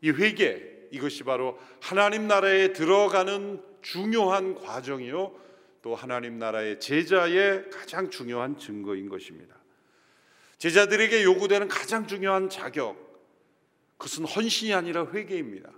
이 0.03 0.11
회개, 0.11 0.63
이것이 0.91 1.25
바로 1.25 1.59
하나님 1.81 2.29
나라에 2.29 2.75
들어가는 2.75 3.63
중요한 3.81 4.55
과정이요. 4.55 5.35
또 5.81 5.95
하나님 5.95 6.39
나라의 6.39 6.81
제자의 6.81 7.71
가장 7.71 8.11
중요한 8.11 8.59
증거인 8.59 9.09
것입니다. 9.09 9.57
제자들에게 10.59 11.25
요구되는 11.25 11.69
가장 11.69 12.07
중요한 12.07 12.51
자격, 12.51 12.97
그것은 13.97 14.27
헌신이 14.27 14.75
아니라 14.75 15.07
회개입니다. 15.11 15.71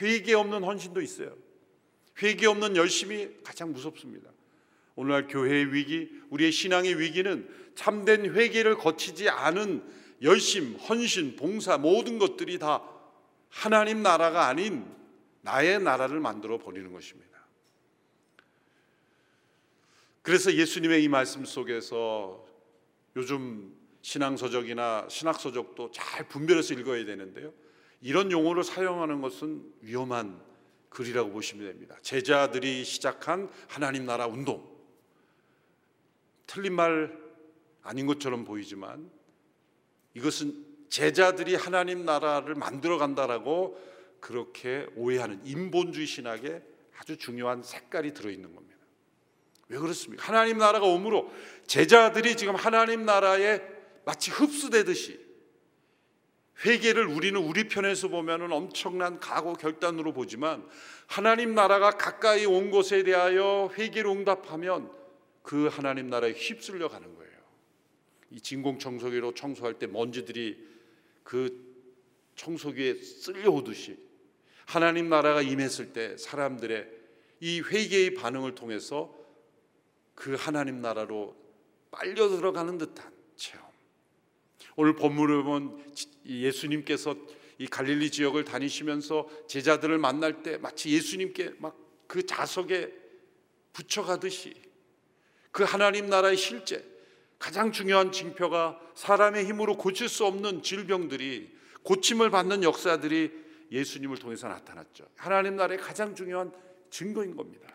회개 0.00 0.34
없는 0.34 0.64
헌신도 0.64 1.00
있어요. 1.00 1.45
회개 2.22 2.46
없는 2.46 2.76
열심이 2.76 3.28
가장 3.42 3.72
무섭습니다. 3.72 4.30
오늘날 4.94 5.26
교회의 5.26 5.72
위기, 5.72 6.10
우리의 6.30 6.50
신앙의 6.50 6.98
위기는 6.98 7.48
참된 7.74 8.34
회개를 8.34 8.76
거치지 8.76 9.28
않은 9.28 9.82
열심, 10.22 10.76
헌신, 10.76 11.36
봉사 11.36 11.76
모든 11.76 12.18
것들이 12.18 12.58
다 12.58 12.82
하나님 13.50 14.02
나라가 14.02 14.46
아닌 14.46 14.86
나의 15.42 15.80
나라를 15.80 16.18
만들어 16.20 16.58
버리는 16.58 16.90
것입니다. 16.92 17.26
그래서 20.22 20.52
예수님의 20.52 21.04
이 21.04 21.08
말씀 21.08 21.44
속에서 21.44 22.44
요즘 23.14 23.76
신앙서적이나 24.02 25.06
신학서적도 25.08 25.90
잘 25.92 26.26
분별해서 26.28 26.74
읽어야 26.74 27.04
되는데요. 27.04 27.52
이런 28.00 28.32
용어를 28.32 28.64
사용하는 28.64 29.20
것은 29.20 29.64
위험한 29.82 30.40
글이라고 30.96 31.30
보시면 31.30 31.66
됩니다. 31.66 31.94
제자들이 32.00 32.82
시작한 32.82 33.50
하나님 33.68 34.06
나라 34.06 34.26
운동. 34.26 34.66
틀린 36.46 36.72
말 36.72 37.14
아닌 37.82 38.06
것처럼 38.06 38.46
보이지만 38.46 39.10
이것은 40.14 40.64
제자들이 40.88 41.54
하나님 41.54 42.06
나라를 42.06 42.54
만들어 42.54 42.96
간다라고 42.96 43.78
그렇게 44.20 44.86
오해하는 44.96 45.44
인본주의 45.44 46.06
신학에 46.06 46.62
아주 46.98 47.18
중요한 47.18 47.62
색깔이 47.62 48.14
들어 48.14 48.30
있는 48.30 48.54
겁니다. 48.54 48.80
왜 49.68 49.76
그렇습니까? 49.76 50.26
하나님 50.26 50.56
나라가 50.56 50.86
오므로 50.86 51.30
제자들이 51.66 52.38
지금 52.38 52.54
하나님 52.54 53.04
나라에 53.04 53.60
마치 54.06 54.30
흡수되듯이 54.30 55.25
회개를 56.64 57.06
우리는 57.06 57.38
우리 57.40 57.68
편에서 57.68 58.08
보면은 58.08 58.50
엄청난 58.50 59.20
각오 59.20 59.54
결단으로 59.54 60.12
보지만 60.12 60.66
하나님 61.06 61.54
나라가 61.54 61.90
가까이 61.90 62.46
온 62.46 62.70
것에 62.70 63.02
대하여 63.02 63.70
회개로 63.76 64.12
응답하면 64.12 64.90
그 65.42 65.66
하나님 65.66 66.08
나라에 66.08 66.32
휩쓸려 66.32 66.88
가는 66.88 67.14
거예요. 67.14 67.32
이 68.30 68.40
진공 68.40 68.78
청소기로 68.78 69.34
청소할 69.34 69.74
때 69.74 69.86
먼지들이 69.86 70.58
그 71.22 71.64
청소기에 72.36 73.02
쓸려 73.02 73.50
오듯이 73.50 73.98
하나님 74.64 75.08
나라가 75.08 75.42
임했을 75.42 75.92
때 75.92 76.16
사람들의 76.16 76.90
이 77.40 77.60
회개의 77.60 78.14
반응을 78.14 78.54
통해서 78.54 79.14
그 80.14 80.34
하나님 80.34 80.80
나라로 80.80 81.36
빨려 81.90 82.28
들어가는 82.28 82.78
듯한 82.78 83.12
체험. 83.36 83.65
오늘 84.76 84.94
본문을 84.94 85.42
보면 85.42 85.84
예수님께서 86.24 87.16
이 87.58 87.66
갈릴리 87.66 88.10
지역을 88.10 88.44
다니시면서 88.44 89.28
제자들을 89.48 89.96
만날 89.98 90.42
때 90.42 90.58
마치 90.58 90.90
예수님께 90.90 91.54
막 91.58 91.86
그 92.06 92.24
자석에 92.24 92.92
붙여가듯이 93.72 94.54
그 95.50 95.64
하나님 95.64 96.08
나라의 96.08 96.36
실제 96.36 96.84
가장 97.38 97.72
중요한 97.72 98.12
징표가 98.12 98.80
사람의 98.94 99.46
힘으로 99.46 99.76
고칠 99.76 100.08
수 100.08 100.24
없는 100.24 100.62
질병들이 100.62 101.54
고침을 101.82 102.30
받는 102.30 102.62
역사들이 102.62 103.46
예수님을 103.70 104.16
통해서 104.18 104.48
나타났죠. 104.48 105.06
하나님 105.16 105.56
나라의 105.56 105.78
가장 105.78 106.14
중요한 106.14 106.52
증거인 106.90 107.36
겁니다. 107.36 107.65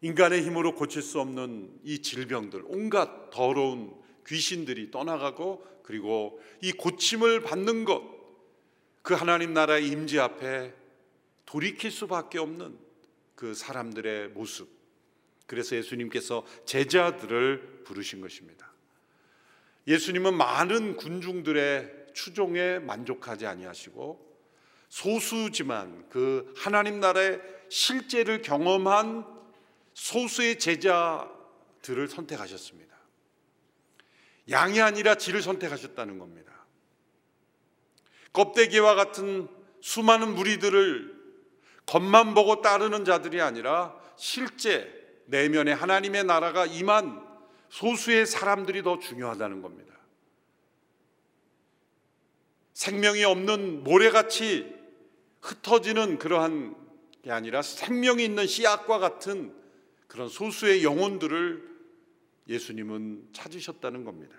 인간의 0.00 0.42
힘으로 0.42 0.74
고칠 0.74 1.02
수 1.02 1.20
없는 1.20 1.80
이 1.82 2.00
질병들, 2.00 2.62
온갖 2.66 3.30
더러운 3.30 3.94
귀신들이 4.26 4.90
떠나가고 4.90 5.66
그리고 5.82 6.40
이 6.60 6.72
고침을 6.72 7.42
받는 7.42 7.84
것, 7.84 8.02
그 9.02 9.14
하나님 9.14 9.54
나라의 9.54 9.88
임재 9.88 10.18
앞에 10.18 10.74
돌이킬 11.46 11.90
수밖에 11.90 12.38
없는 12.38 12.78
그 13.34 13.54
사람들의 13.54 14.28
모습. 14.28 14.68
그래서 15.46 15.76
예수님께서 15.76 16.44
제자들을 16.66 17.84
부르신 17.84 18.20
것입니다. 18.20 18.70
예수님은 19.86 20.34
많은 20.34 20.96
군중들의 20.96 22.08
추종에 22.12 22.78
만족하지 22.80 23.46
아니하시고 23.46 24.28
소수지만 24.90 26.06
그 26.10 26.52
하나님 26.54 27.00
나라의 27.00 27.40
실제를 27.70 28.42
경험한 28.42 29.37
소수의 29.98 30.60
제자들을 30.60 32.08
선택하셨습니다. 32.08 32.96
양이 34.48 34.80
아니라 34.80 35.16
질을 35.16 35.42
선택하셨다는 35.42 36.18
겁니다. 36.18 36.52
껍데기와 38.32 38.94
같은 38.94 39.48
수많은 39.80 40.34
무리들을 40.34 41.18
겉만 41.86 42.34
보고 42.34 42.62
따르는 42.62 43.04
자들이 43.04 43.40
아니라 43.40 43.98
실제 44.16 44.88
내면에 45.26 45.72
하나님의 45.72 46.24
나라가 46.24 46.64
임한 46.64 47.20
소수의 47.68 48.24
사람들이 48.26 48.84
더 48.84 49.00
중요하다는 49.00 49.62
겁니다. 49.62 49.94
생명이 52.72 53.24
없는 53.24 53.82
모래같이 53.82 54.72
흩어지는 55.42 56.18
그러한 56.18 56.76
게 57.24 57.32
아니라 57.32 57.62
생명이 57.62 58.24
있는 58.24 58.46
씨앗과 58.46 59.00
같은 59.00 59.57
그런 60.08 60.28
소수의 60.28 60.82
영혼들을 60.82 61.68
예수님은 62.48 63.28
찾으셨다는 63.32 64.04
겁니다. 64.04 64.34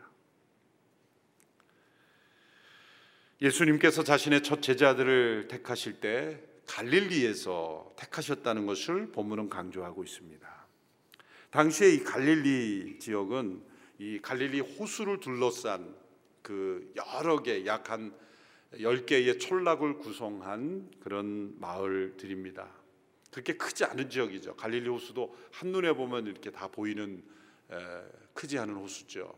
예수님께서 3.42 4.04
자신의 4.04 4.44
첫 4.44 4.62
제자들을 4.62 5.48
택하실 5.48 6.02
때 6.02 6.44
갈릴리에서 6.66 7.94
택하셨다는 7.98 8.66
것을 8.66 9.12
본문은 9.12 9.50
강조하고 9.50 10.04
있습니다. 10.04 10.68
당시에 11.52 11.94
이 11.94 12.04
갈릴리 12.04 13.00
지역은 13.00 13.64
이 14.00 14.20
갈릴리 14.20 14.60
호수를 14.60 15.20
둘러싼 15.20 15.96
그 16.42 16.94
여러 16.96 17.42
개 17.42 17.66
약한 17.66 18.14
10개의 18.74 19.40
촌락을 19.40 19.98
구성한 19.98 20.92
그런 21.00 21.60
마을들입니다. 21.60 22.79
그렇게 23.32 23.54
크지 23.54 23.86
않은 23.86 24.10
지역이죠. 24.10 24.56
갈릴리 24.56 24.90
호수도 24.90 25.36
한눈에 25.52 25.94
보면 25.94 26.28
이렇게 26.28 26.52
다 26.52 26.68
보이는 26.68 27.24
에, 27.72 27.76
크지 28.34 28.58
않은 28.58 28.76
호수죠. 28.76 29.34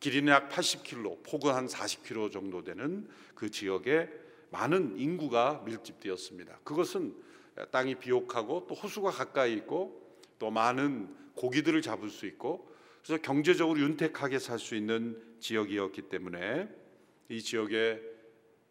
길이는 0.00 0.32
약 0.32 0.48
80km, 0.50 1.24
폭은 1.24 1.54
한 1.54 1.66
40km 1.66 2.30
정도 2.30 2.62
되는 2.62 3.08
그 3.34 3.50
지역에 3.50 4.08
많은 4.50 4.98
인구가 4.98 5.62
밀집되었습니다. 5.64 6.60
그것은 6.64 7.14
땅이 7.70 7.96
비옥하고 7.96 8.66
또 8.68 8.74
호수가 8.74 9.10
가까이 9.10 9.54
있고 9.54 10.20
또 10.38 10.50
많은 10.50 11.14
고기들을 11.34 11.82
잡을 11.82 12.08
수 12.10 12.26
있고 12.26 12.72
그래서 13.02 13.20
경제적으로 13.22 13.80
윤택하게 13.80 14.38
살 14.38 14.58
수 14.58 14.74
있는 14.74 15.20
지역이었기 15.40 16.02
때문에 16.02 16.68
이 17.28 17.42
지역에 17.42 18.00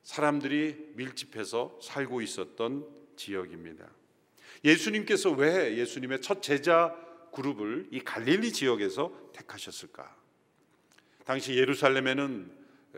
사람들이 0.04 0.94
밀집해서 0.96 1.80
살고 1.82 2.22
있었던 2.22 2.88
지역입니다. 3.16 3.90
예수님께서 4.64 5.32
왜 5.32 5.78
예수님의 5.78 6.22
첫 6.22 6.42
제자 6.42 6.96
그룹을 7.34 7.88
이 7.92 8.00
갈릴리 8.00 8.52
지역에서 8.52 9.12
택하셨을까? 9.34 10.16
당시 11.26 11.56
예루살렘에는 11.56 12.52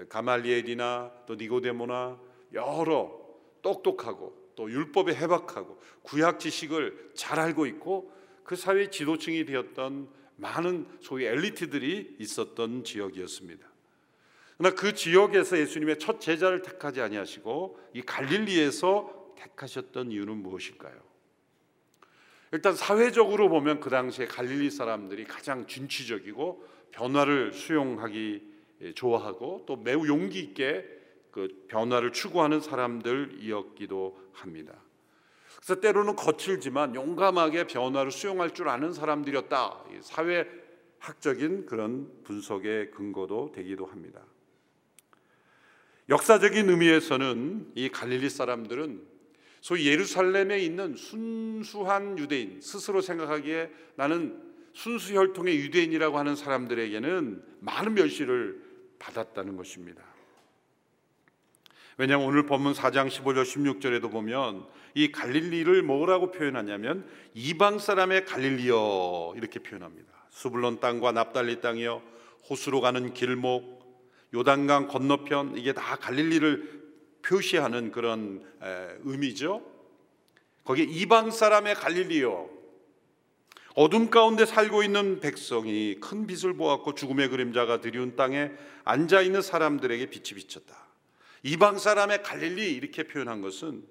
가말리엘이나 0.08 1.12
또 1.26 1.36
니고데모나 1.36 2.20
여러 2.54 3.20
똑똑하고 3.62 4.52
또 4.56 4.72
율법에 4.72 5.14
해박하고 5.16 5.80
구약 6.04 6.40
지식을 6.40 7.12
잘 7.16 7.40
알고 7.40 7.66
있고 7.66 8.14
그 8.44 8.56
사회 8.56 8.90
지도층이 8.90 9.46
되었던 9.46 10.10
많은 10.38 10.88
소위 11.02 11.26
엘리트들이 11.26 12.16
있었던 12.20 12.84
지역이었습니다. 12.84 13.68
그러나 14.58 14.76
그 14.76 14.94
지역에서 14.94 15.58
예수님의 15.58 16.00
첫 16.00 16.20
제자를 16.20 16.62
택하지 16.62 17.02
아니하시고 17.02 17.80
이 17.94 18.02
갈릴리에서 18.02 19.34
택하셨던 19.38 20.12
이유는 20.12 20.38
무엇일까요? 20.38 21.09
일단 22.52 22.76
사회적으로 22.76 23.50
보면 23.50 23.80
그 23.80 23.90
당시에 23.90 24.26
갈릴리 24.26 24.72
사람들이 24.72 25.26
가장 25.26 25.68
진취적이고 25.68 26.66
변화를 26.92 27.54
수용하기 27.54 28.94
좋아하고 28.96 29.66
또 29.68 29.76
매우 29.76 30.08
용기 30.08 30.40
있게 30.40 30.86
그 31.32 31.66
변화를 31.68 32.12
추구하는 32.12 32.60
사람들이었기도 32.60 34.20
합니다. 34.34 34.74
그래서 35.58 35.80
때로는 35.80 36.16
거칠지만 36.16 36.96
용감하게 36.96 37.68
변화를 37.68 38.12
수용할 38.12 38.54
줄 38.54 38.70
아는 38.70 38.94
사람들이었다. 38.94 39.84
사회학적인 40.02 41.66
그런 41.68 42.12
분석의 42.24 42.92
근거도 42.92 43.52
되기도 43.54 43.86
합니다. 43.86 44.22
역사적인 46.08 46.70
의미에서는 46.70 47.74
이 47.76 47.90
갈릴리 47.90 48.30
사람들은 48.30 49.09
소위 49.62 49.88
예루살렘에 49.88 50.60
있는 50.60 50.96
순수한 50.96 52.18
유대인 52.18 52.62
스스로 52.62 53.02
생각하기에 53.02 53.72
나는 53.96 54.42
순수 54.74 55.14
혈통의 55.14 55.58
유대인이라고 55.58 56.18
하는 56.18 56.36
사람들에게는 56.36 57.44
많은 57.60 57.94
멸시를 57.96 58.62
받았다는 59.00 59.58
것입니다. 59.58 60.04
왜냐하면 61.98 62.28
오늘 62.28 62.46
본문 62.46 62.74
4장 62.74 63.10
15절 63.10 63.44
16절에도 63.44 64.10
보면 64.10 64.66
이 64.94 65.12
갈릴리를 65.12 65.84
뭐라고 65.84 66.32
표현하냐면 66.32 67.06
이방 67.34 67.80
사람의 67.80 68.26
갈릴리여 68.26 69.34
이렇게 69.36 69.60
표현합니다. 69.60 70.10
수블론 70.30 70.80
땅과 70.80 71.12
납달리 71.12 71.60
땅이여 71.60 72.02
호수로 72.50 72.80
가는 72.80 73.14
길목 73.14 73.80
요단강 74.34 74.88
건너편 74.88 75.58
이게 75.58 75.74
다 75.74 75.98
갈릴리를 75.98 76.79
표시하는 77.22 77.92
그런 77.92 78.44
의미죠. 79.04 79.66
거기에 80.64 80.86
이방 80.86 81.32
사람의 81.32 81.76
갈릴리요. 81.76 82.50
어둠 83.76 84.10
가운데 84.10 84.46
살고 84.46 84.84
있는 84.84 85.20
백성이 85.20 85.96
큰 86.02 86.28
빛을 86.28 86.54
보았고 86.54 86.96
죽음의 86.96 87.30
그림자가 87.30 87.82
드리운 87.82 88.16
땅에 88.16 88.52
앉아 88.84 89.22
있는 89.22 89.42
사람들에게 89.42 90.08
빛이 90.08 90.40
비쳤다. 90.40 90.88
이방 91.44 91.78
사람의 91.78 92.24
갈릴리 92.24 92.74
이렇게 92.74 93.04
표현한 93.04 93.42
것은 93.42 93.86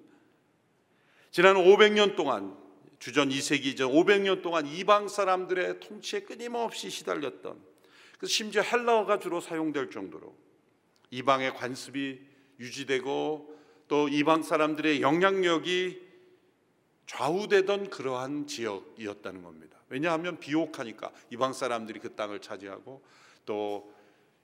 지난 1.31 1.55
500년 1.55 2.15
동안 2.15 2.55
주전 2.99 3.29
2세기 3.29 3.77
전 3.77 3.91
500년 3.91 4.41
동안 4.41 4.67
이방 4.67 5.07
사람들의 5.07 5.79
통치에 5.79 6.21
끊임없이 6.21 6.89
시달렸던 6.89 7.59
그 8.19 8.27
심지어 8.27 8.61
헬라어가 8.61 9.19
주로 9.19 9.39
사용될 9.39 9.89
정도로 9.89 10.35
이방의 11.09 11.55
관습이 11.55 12.19
유지되고 12.59 13.59
또 13.87 14.07
이방 14.07 14.43
사람들의 14.43 15.01
영향력이 15.01 16.09
좌우되던 17.07 17.89
그러한 17.89 18.47
지역이었다는 18.47 19.41
겁니다. 19.41 19.79
왜냐하면 19.89 20.39
비옥하니까 20.39 21.11
이방 21.31 21.53
사람들이 21.53 21.99
그 21.99 22.15
땅을 22.15 22.39
차지하고 22.39 23.01
또 23.45 23.99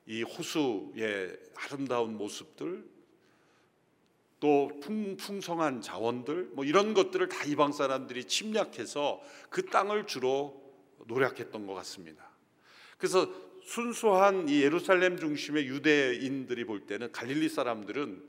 이 0.06 0.22
호수의 0.22 1.38
아름다운 1.56 2.18
모습들 2.18 2.86
또 4.40 4.70
풍, 4.82 5.18
풍성한 5.18 5.82
자원들 5.82 6.52
뭐 6.54 6.64
이런 6.64 6.94
것들을 6.94 7.28
다 7.30 7.44
이방 7.46 7.72
사람들이 7.72 8.26
침략해서 8.26 9.22
그 9.50 9.66
땅을 9.66 10.06
주로 10.06 10.62
노력했던 11.08 11.66
것 11.66 11.74
같습니다. 11.74 12.30
그래서 12.98 13.32
순수한 13.66 14.48
이 14.48 14.62
예루살렘 14.62 15.18
중심의 15.18 15.68
유대인들이 15.68 16.66
볼 16.66 16.86
때는 16.86 17.12
갈릴리 17.12 17.50
사람들은 17.50 18.24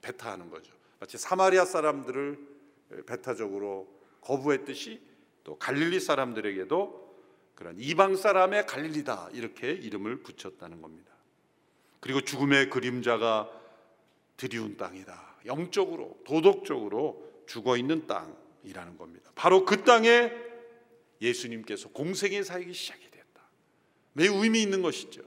배타하는 0.00 0.50
거죠. 0.50 0.72
마치 0.98 1.18
사마리아 1.18 1.64
사람들을 1.64 2.38
배타적으로 3.06 3.86
거부했듯이 4.22 5.00
또 5.44 5.58
갈릴리 5.58 6.00
사람들에게도 6.00 7.08
그런 7.54 7.76
이방 7.78 8.16
사람의 8.16 8.66
갈릴리다 8.66 9.30
이렇게 9.32 9.72
이름을 9.72 10.22
붙였다는 10.22 10.80
겁니다. 10.80 11.12
그리고 12.00 12.20
죽음의 12.20 12.70
그림자가 12.70 13.50
드리운 14.36 14.76
땅이다. 14.76 15.36
영적으로 15.46 16.18
도덕적으로 16.24 17.44
죽어 17.46 17.76
있는 17.76 18.06
땅이라는 18.06 18.96
겁니다. 18.96 19.30
바로 19.34 19.64
그 19.64 19.84
땅에 19.84 20.32
예수님께서 21.20 21.90
사역이 22.44 22.72
시작이 22.72 23.00
됐다. 23.02 23.07
매우 24.12 24.42
의미 24.42 24.62
있는 24.62 24.82
것이죠. 24.82 25.22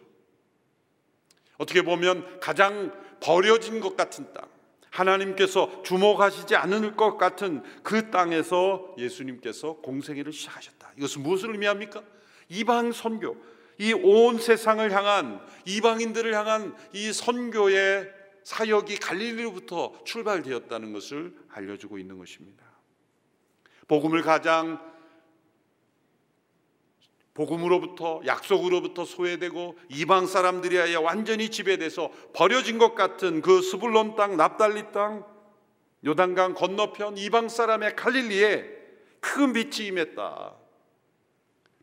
어떻게 1.57 1.81
보면 1.81 2.39
가장 2.39 2.91
버려진 3.19 3.79
것 3.79 3.95
같은 3.95 4.33
땅, 4.33 4.49
하나님께서 4.89 5.83
주목하시지 5.83 6.55
않을 6.55 6.95
것 6.95 7.17
같은 7.17 7.63
그 7.83 8.11
땅에서 8.11 8.95
예수님께서 8.97 9.73
공생애를 9.77 10.33
시작하셨다. 10.33 10.93
이것은 10.97 11.21
무엇을 11.23 11.51
의미합니까? 11.51 12.03
이방 12.49 12.91
선교, 12.91 13.37
이 13.79 13.93
온 13.93 14.37
세상을 14.37 14.91
향한 14.91 15.39
이방인들을 15.65 16.33
향한 16.35 16.75
이 16.93 17.13
선교의 17.13 18.11
사역이 18.43 18.97
갈릴리로부터 18.97 20.03
출발되었다는 20.03 20.93
것을 20.93 21.35
알려주고 21.49 21.97
있는 21.97 22.17
것입니다. 22.17 22.65
복음을 23.87 24.21
가장 24.23 24.90
복음으로부터 27.33 28.21
약속으로부터 28.25 29.05
소외되고 29.05 29.77
이방 29.89 30.27
사람들이야 30.27 30.99
완전히 30.99 31.49
지배돼서 31.49 32.11
버려진 32.33 32.77
것 32.77 32.95
같은 32.95 33.41
그 33.41 33.61
스불론 33.61 34.15
땅, 34.15 34.35
납달리 34.35 34.91
땅, 34.91 35.25
요단강 36.05 36.55
건너편 36.55 37.17
이방 37.17 37.47
사람의 37.49 37.95
갈릴리에 37.95 38.65
큰 39.19 39.53
빛이 39.53 39.87
임했다. 39.87 40.55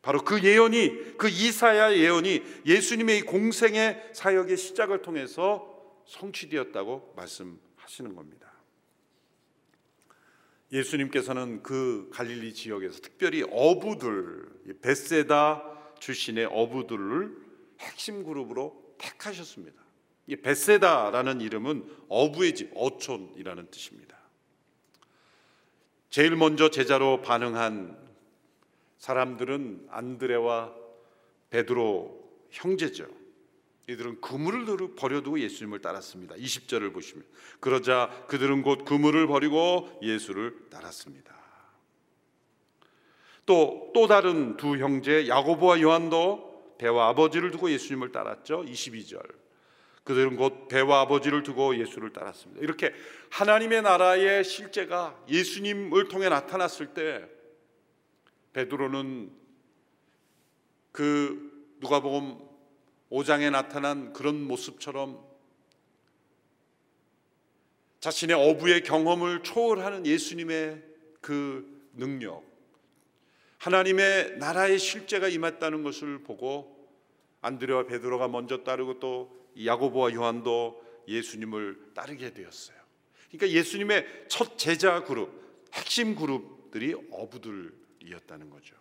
바로 0.02 0.22
그 0.24 0.42
예언이 0.42 1.16
그 1.16 1.28
이사야 1.28 1.94
예언이 1.94 2.42
예수님의 2.66 3.22
공생의 3.22 4.10
사역의 4.12 4.56
시작을 4.56 5.02
통해서 5.02 5.66
성취되었다고 6.06 7.14
말씀하시는 7.16 8.14
겁니다. 8.14 8.47
예수님께서는 10.72 11.62
그 11.62 12.10
갈릴리 12.12 12.52
지역에서 12.52 13.00
특별히 13.00 13.42
어부들 13.50 14.48
베세다 14.82 15.64
출신의 15.98 16.46
어부들을 16.46 17.36
핵심 17.80 18.24
그룹으로 18.24 18.94
택하셨습니다. 18.98 19.82
이 20.26 20.36
베세다라는 20.36 21.40
이름은 21.40 21.88
어부의 22.08 22.54
집, 22.54 22.70
어촌이라는 22.74 23.70
뜻입니다. 23.70 24.18
제일 26.10 26.36
먼저 26.36 26.70
제자로 26.70 27.22
반응한 27.22 27.96
사람들은 28.98 29.88
안드레와 29.90 30.74
베드로 31.50 32.46
형제죠. 32.50 33.06
이들은 33.88 34.20
그물을 34.20 34.94
버려두고 34.94 35.40
예수님을 35.40 35.80
따랐습니다. 35.80 36.34
20절을 36.34 36.92
보시면 36.92 37.24
그러자 37.58 38.24
그들은 38.28 38.62
곧 38.62 38.84
그물을 38.84 39.26
버리고 39.26 39.98
예수를 40.02 40.68
따랐습니다. 40.70 41.36
또 43.46 43.88
또 43.94 44.06
다른 44.06 44.56
두 44.56 44.76
형제 44.76 45.26
야고보와 45.26 45.80
요한도 45.80 46.76
배와 46.78 47.08
아버지를 47.08 47.50
두고 47.50 47.70
예수님을 47.72 48.12
따랐죠. 48.12 48.62
22절. 48.62 49.20
그들은 50.04 50.36
곧 50.36 50.68
배와 50.68 51.00
아버지를 51.00 51.42
두고 51.42 51.76
예수를 51.76 52.12
따랐습니다. 52.12 52.62
이렇게 52.62 52.94
하나님의 53.30 53.82
나라의 53.82 54.44
실제가 54.44 55.18
예수님을 55.28 56.06
통해 56.06 56.28
나타났을 56.28 56.94
때 56.94 57.28
베드로는 58.52 59.32
그 60.92 61.76
누가복음 61.80 62.47
5장에 63.10 63.50
나타난 63.50 64.12
그런 64.12 64.42
모습처럼 64.42 65.26
자신의 68.00 68.36
어부의 68.36 68.82
경험을 68.84 69.42
초월하는 69.42 70.06
예수님의 70.06 70.82
그 71.20 71.88
능력, 71.94 72.44
하나님의 73.58 74.38
나라의 74.38 74.78
실제가 74.78 75.28
임했다는 75.28 75.82
것을 75.82 76.22
보고 76.22 76.88
안드레와 77.40 77.86
베드로가 77.86 78.28
먼저 78.28 78.62
따르고 78.62 79.00
또 79.00 79.36
야고보와 79.64 80.14
요한도 80.14 80.84
예수님을 81.08 81.92
따르게 81.94 82.32
되었어요. 82.32 82.78
그러니까 83.28 83.58
예수님의 83.58 84.26
첫 84.28 84.56
제자 84.58 85.02
그룹, 85.04 85.68
핵심 85.72 86.14
그룹들이 86.14 86.94
어부들이었다는 87.10 88.50
거죠. 88.50 88.76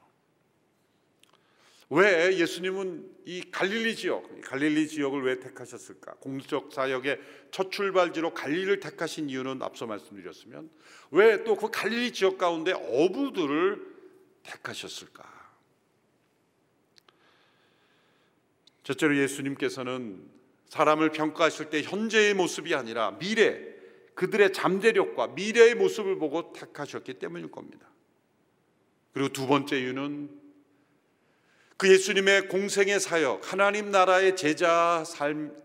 왜 1.89 2.37
예수님은 2.37 3.17
이 3.25 3.49
갈릴리 3.49 3.95
지역, 3.95 4.41
갈릴리 4.41 4.87
지역을 4.87 5.23
왜 5.23 5.39
택하셨을까? 5.39 6.15
공적 6.15 6.73
사역의 6.73 7.19
첫 7.51 7.71
출발지로 7.71 8.33
갈릴리를 8.33 8.79
택하신 8.81 9.29
이유는 9.29 9.61
앞서 9.61 9.85
말씀드렸으면 9.85 10.69
왜 11.11 11.43
또 11.43 11.55
그 11.55 11.69
갈릴리 11.71 12.11
지역 12.11 12.37
가운데 12.37 12.73
어부들을 12.73 13.85
택하셨을까? 14.43 15.37
첫째로 18.83 19.17
예수님께서는 19.17 20.29
사람을 20.69 21.11
평가하실 21.11 21.69
때 21.69 21.81
현재의 21.81 22.33
모습이 22.33 22.75
아니라 22.75 23.17
미래, 23.17 23.75
그들의 24.15 24.51
잠재력과 24.51 25.27
미래의 25.27 25.75
모습을 25.75 26.17
보고 26.17 26.51
택하셨기 26.51 27.15
때문일 27.15 27.51
겁니다. 27.51 27.87
그리고 29.13 29.29
두 29.29 29.47
번째 29.47 29.79
이유는 29.79 30.36
그 31.77 31.91
예수님의 31.93 32.47
공생의 32.47 32.99
사역, 32.99 33.51
하나님 33.53 33.91
나라의 33.91 34.35
제자 34.35 35.03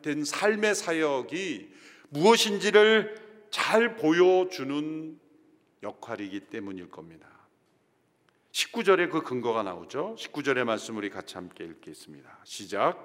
된 0.03 0.25
삶의 0.25 0.75
사역이 0.75 1.73
무엇인지를 2.11 3.15
잘 3.51 3.97
보여주는 3.97 5.19
역할이기 5.83 6.41
때문일 6.41 6.91
겁니다. 6.91 7.27
19절에 8.53 9.11
그 9.11 9.23
근거가 9.23 9.63
나오죠. 9.63 10.17
19절의 10.19 10.65
말씀 10.65 10.99
우리 10.99 11.09
같이 11.09 11.37
함께 11.37 11.65
읽겠습니다. 11.65 12.41
시작. 12.45 13.03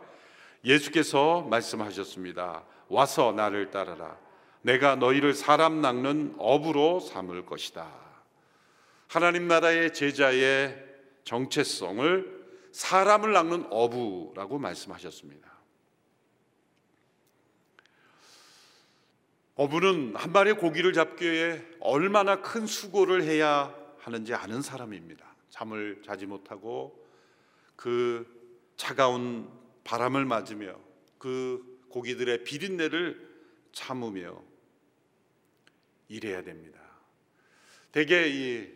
예수께서 0.65 1.41
말씀하셨습니다. 1.49 2.65
와서 2.89 3.31
나를 3.31 3.71
따르라. 3.71 4.17
내가 4.61 4.97
너희를 4.97 5.33
사람 5.33 5.79
낚는 5.79 6.35
업으로 6.37 6.99
삼을 6.99 7.45
것이다. 7.45 7.89
하나님 9.07 9.47
나라의 9.47 9.93
제자의 9.93 10.83
정체성을 11.23 12.36
사람을 12.77 13.31
낚는 13.33 13.65
어부라고 13.71 14.59
말씀하셨습니다. 14.59 15.51
어부는 19.55 20.15
한 20.15 20.31
마리의 20.31 20.57
고기를 20.57 20.93
잡기 20.93 21.31
위해 21.31 21.65
얼마나 21.79 22.43
큰 22.43 22.67
수고를 22.67 23.23
해야 23.23 23.75
하는지 23.97 24.35
아는 24.35 24.61
사람입니다. 24.61 25.25
잠을 25.49 26.03
자지 26.05 26.27
못하고 26.27 27.03
그 27.75 28.27
차가운 28.75 29.49
바람을 29.83 30.25
맞으며 30.25 30.79
그 31.17 31.83
고기들의 31.89 32.43
비린내를 32.43 33.27
참으며 33.71 34.39
일해야 36.09 36.43
됩니다. 36.43 36.79
대개 37.91 38.27
이 38.27 38.71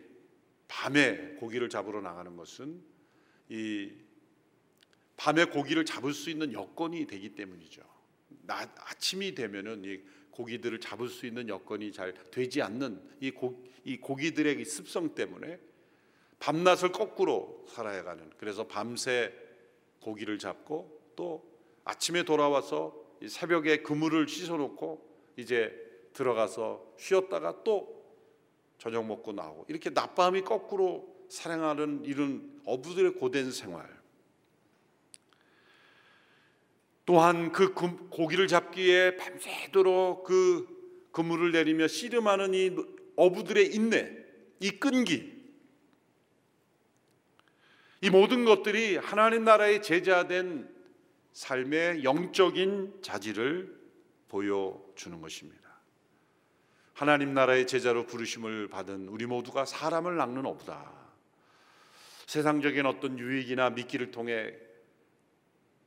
밤에 0.66 1.36
고기를 1.36 1.68
잡으러 1.68 2.00
나가는 2.00 2.36
것은 2.36 2.91
이 3.52 3.92
밤에 5.18 5.44
고기를 5.44 5.84
잡을 5.84 6.14
수 6.14 6.30
있는 6.30 6.54
여건이 6.54 7.06
되기 7.06 7.34
때문이죠. 7.34 7.82
낮 8.46 8.70
아침이 8.78 9.34
되면은 9.34 9.84
이 9.84 10.00
고기들을 10.30 10.80
잡을 10.80 11.08
수 11.08 11.26
있는 11.26 11.50
여건이 11.50 11.92
잘 11.92 12.14
되지 12.30 12.62
않는 12.62 12.98
이, 13.20 13.30
고, 13.30 13.62
이 13.84 13.98
고기들의 13.98 14.64
습성 14.64 15.14
때문에 15.14 15.60
밤낮을 16.38 16.92
거꾸로 16.92 17.66
살아야 17.68 18.02
가는 18.02 18.30
그래서 18.38 18.66
밤새 18.66 19.34
고기를 20.00 20.38
잡고 20.38 21.12
또 21.14 21.44
아침에 21.84 22.22
돌아와서 22.22 22.96
새벽에 23.28 23.82
그물을 23.82 24.26
씻어놓고 24.26 25.34
이제 25.36 25.78
들어가서 26.14 26.94
쉬었다가 26.96 27.62
또 27.64 28.02
저녁 28.78 29.06
먹고 29.06 29.32
나오고 29.32 29.66
이렇게 29.68 29.90
낮밤이 29.90 30.40
거꾸로 30.40 31.11
살아가는 31.32 32.04
이런 32.04 32.60
어부들의 32.66 33.14
고된 33.14 33.52
생활. 33.52 33.88
또한 37.06 37.52
그 37.52 37.72
고기를 37.72 38.48
잡기 38.48 38.84
위해 38.84 39.16
밤새도록 39.16 40.24
그 40.24 41.08
그물을 41.10 41.52
내리며 41.52 41.88
씨름하는 41.88 42.52
이 42.52 42.76
어부들의 43.16 43.74
인내, 43.74 44.14
이 44.60 44.72
끈기, 44.72 45.32
이 48.02 48.10
모든 48.10 48.44
것들이 48.44 48.98
하나님 48.98 49.44
나라의 49.44 49.82
제자된 49.82 50.70
삶의 51.32 52.04
영적인 52.04 53.00
자질을 53.00 53.74
보여주는 54.28 55.18
것입니다. 55.18 55.62
하나님 56.92 57.32
나라의 57.32 57.66
제자로 57.66 58.04
부르심을 58.04 58.68
받은 58.68 59.08
우리 59.08 59.24
모두가 59.24 59.64
사람을 59.64 60.16
낚는 60.16 60.44
어부다. 60.44 61.01
세상적인 62.32 62.86
어떤 62.86 63.18
유익이나 63.18 63.68
미끼를 63.70 64.10
통해 64.10 64.54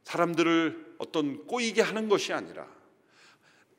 사람들을 0.04 0.98
어떤 1.00 1.48
꼬이게 1.48 1.82
하는 1.82 2.08
것이 2.08 2.34
아니라 2.34 2.68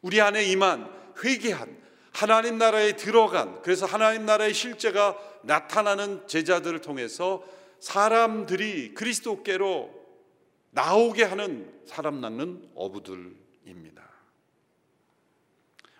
우리 0.02 0.20
안에 0.20 0.44
임한 0.46 1.14
회개한 1.22 1.80
하나님 2.12 2.58
나라에 2.58 2.96
들어간 2.96 3.62
그래서 3.62 3.86
하나님 3.86 4.26
나라의 4.26 4.52
실제가 4.52 5.16
나타나는 5.44 6.26
제자들을 6.26 6.80
통해서 6.80 7.44
사람들이 7.78 8.94
그리스도께로 8.94 9.94
나오게 10.70 11.22
하는 11.22 11.72
사람 11.86 12.20
낳는 12.20 12.68
어부들입니다. 12.74 14.02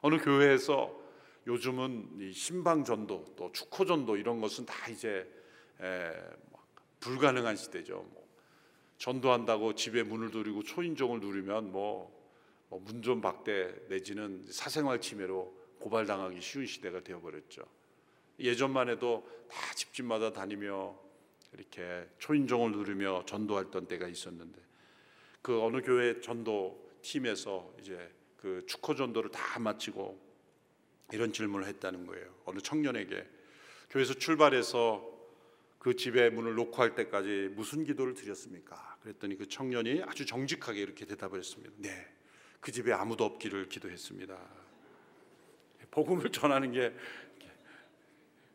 어느 0.01 0.19
교회에서 0.19 1.01
요즘은 1.47 2.33
신방 2.33 2.83
전도 2.83 3.35
또 3.37 3.53
축호 3.53 3.85
전도 3.85 4.17
이런 4.17 4.41
것은 4.41 4.67
다 4.67 4.89
이제 4.91 5.31
불가능한 7.07 7.55
시대죠. 7.55 8.05
뭐 8.11 8.27
전도한다고 8.99 9.77
집에 9.77 10.03
문을 10.03 10.33
두리고 10.33 10.65
초인종을 10.65 11.21
누르면 11.21 11.71
뭐, 11.71 12.13
뭐 12.69 12.81
문전 12.81 13.21
박대 13.21 13.73
내지는 13.89 14.45
사생활 14.51 15.01
침해로 15.01 15.55
고발당하기 15.79 16.41
쉬운 16.41 16.67
시대가 16.67 17.01
되어버렸죠. 17.01 17.63
예전만 18.41 18.89
해도 18.89 19.25
다 19.49 19.75
집집마다 19.75 20.33
다니며 20.33 20.99
이렇게 21.53 22.09
초인종을 22.19 22.73
누르며 22.73 23.25
전도했던 23.25 23.87
때가 23.87 24.09
있었는데 24.09 24.61
그 25.43 25.63
어느 25.63 25.81
교회 25.83 26.21
전도 26.21 26.91
팀에서 27.03 27.73
이제 27.79 28.13
그 28.37 28.65
축호 28.67 28.97
전도를 28.97 29.31
다 29.31 29.61
마치고 29.61 30.21
이런 31.13 31.33
질문을 31.33 31.69
했다는 31.69 32.05
거예요. 32.07 32.35
어느 32.47 32.59
청년에게 32.59 33.25
교회에서 33.91 34.15
출발해서 34.15 35.16
그 35.79 35.95
집에 35.95 36.31
문을 36.31 36.55
놓고 36.55 36.83
할 36.83 36.95
때까지 36.95 37.51
무슨 37.55 37.85
기도를 37.85 38.15
드렸습니까? 38.15 38.97
그랬더니 39.03 39.37
그 39.37 39.49
청년이 39.49 40.03
아주 40.05 40.27
정직하게 40.27 40.81
이렇게 40.81 41.07
대답을 41.07 41.39
했습니다. 41.39 41.73
네, 41.77 42.07
그 42.61 42.73
집에 42.73 42.93
아무도 42.93 43.25
없기를 43.25 43.69
기도했습니다. 43.69 44.37
복음을 45.91 46.31
전하는 46.33 46.73
게 46.73 46.95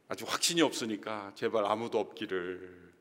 아주 0.08 0.26
확신이 0.28 0.62
없으니까 0.62 1.32
제발 1.36 1.66
아무도 1.66 2.00
없기를 2.00 2.92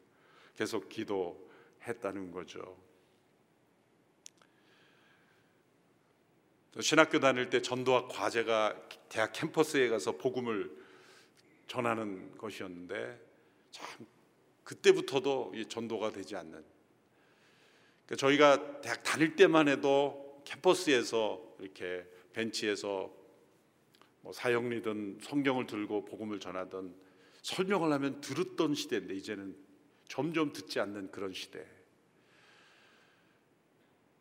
계속 0.56 0.88
기도했다는 0.88 2.30
거죠. 2.30 2.78
신학교 6.78 7.18
다닐 7.18 7.50
때 7.50 7.60
전도학 7.60 8.08
과제가 8.08 8.80
대학 9.08 9.32
캠퍼스에 9.32 9.88
가서 9.88 10.16
복음을 10.16 10.70
전하는 11.66 12.36
것이었는데 12.38 13.29
참 13.70 14.06
그때부터도 14.64 15.52
전도가 15.68 16.12
되지 16.12 16.36
않는 16.36 16.64
그러니까 18.06 18.16
저희가 18.16 18.80
대학 18.80 19.02
다닐 19.02 19.36
때만 19.36 19.68
해도 19.68 20.42
캠퍼스에서 20.44 21.40
이렇게 21.60 22.04
벤치에서 22.32 23.10
뭐 24.22 24.32
사형리든 24.32 25.18
성경을 25.22 25.66
들고 25.66 26.04
복음을 26.04 26.40
전하던 26.40 26.94
설명을 27.42 27.92
하면 27.92 28.20
들었던 28.20 28.74
시대인데 28.74 29.14
이제는 29.14 29.56
점점 30.08 30.52
듣지 30.52 30.80
않는 30.80 31.10
그런 31.10 31.32
시대. 31.32 31.64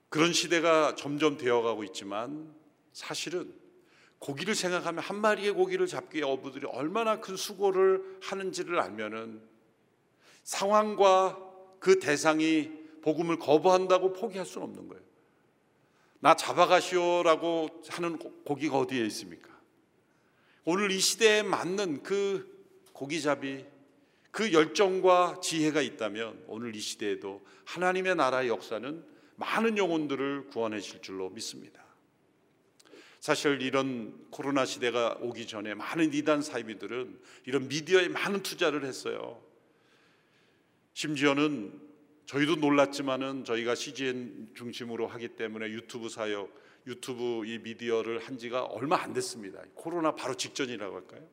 그런 0.10 0.34
시대가 0.34 0.96
점점 0.96 1.38
되어가고 1.38 1.84
있지만 1.86 2.56
사실은 2.94 3.54
고기를 4.20 4.54
생각하면 4.54 5.04
한 5.04 5.20
마리의 5.20 5.54
고기를 5.54 5.88
잡기 5.88 6.18
위해 6.18 6.30
어부들이 6.30 6.68
얼마나 6.68 7.20
큰 7.20 7.36
수고를 7.36 8.20
하는지를 8.22 8.80
알면은 8.80 9.42
상황과 10.44 11.40
그 11.80 12.00
대상이 12.00 12.72
복음을 13.02 13.40
거부한다고 13.40 14.14
포기할 14.14 14.46
수는 14.46 14.68
없는 14.68 14.88
거예요. 14.90 15.04
나 16.20 16.36
잡아가시오라고 16.36 17.82
하는 17.88 18.18
고기가 18.18 18.78
어디에 18.78 19.06
있습니까? 19.06 19.50
오늘 20.66 20.92
이 20.92 21.00
시대에 21.00 21.42
맞는 21.44 22.04
그 22.04 22.60
고기잡이 22.92 23.66
그 24.32 24.52
열정과 24.52 25.40
지혜가 25.42 25.82
있다면 25.82 26.44
오늘 26.48 26.76
이 26.76 26.80
시대에도 26.80 27.42
하나님의 27.66 28.16
나라의 28.16 28.50
역사는 28.50 29.04
많은 29.38 29.78
영혼들을 29.78 30.48
구원하실 30.48 31.02
줄로 31.02 31.30
믿습니다. 31.30 31.89
사실 33.20 33.62
이런 33.62 34.28
코로나 34.32 34.66
시대가 34.66 35.18
오기 35.20 35.48
전에 35.48 35.74
많은 35.74 36.14
이단 36.14 36.42
사이비들은 36.42 37.20
이런 37.46 37.68
미디어에 37.68 38.08
많은 38.08 38.44
투자를 38.44 38.86
했어요. 38.86 39.42
심지어는 40.94 41.90
저희도 42.26 42.58
놀랐지만은 42.58 43.44
저희가 43.44 43.76
CGN 43.76 44.52
중심으로 44.56 45.08
하기 45.08 45.30
때문에 45.30 45.70
유튜브 45.70 46.10
사역, 46.10 46.54
유튜브 46.88 47.46
이 47.46 47.60
미디어를 47.60 48.20
한 48.20 48.38
지가 48.38 48.64
얼마 48.66 49.02
안 49.02 49.14
됐습니다. 49.14 49.62
코로나 49.76 50.16
바로 50.16 50.36
직전이라고 50.36 50.96
할까요? 50.96 51.28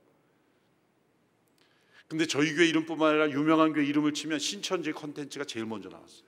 근데 2.08 2.26
저희 2.26 2.54
교회 2.54 2.66
이름뿐만 2.66 3.10
아니라 3.10 3.30
유명한 3.30 3.72
교회 3.72 3.84
이름을 3.84 4.14
치면 4.14 4.38
신천지 4.38 4.92
컨텐츠가 4.92 5.44
제일 5.44 5.66
먼저 5.66 5.88
나왔어요. 5.88 6.26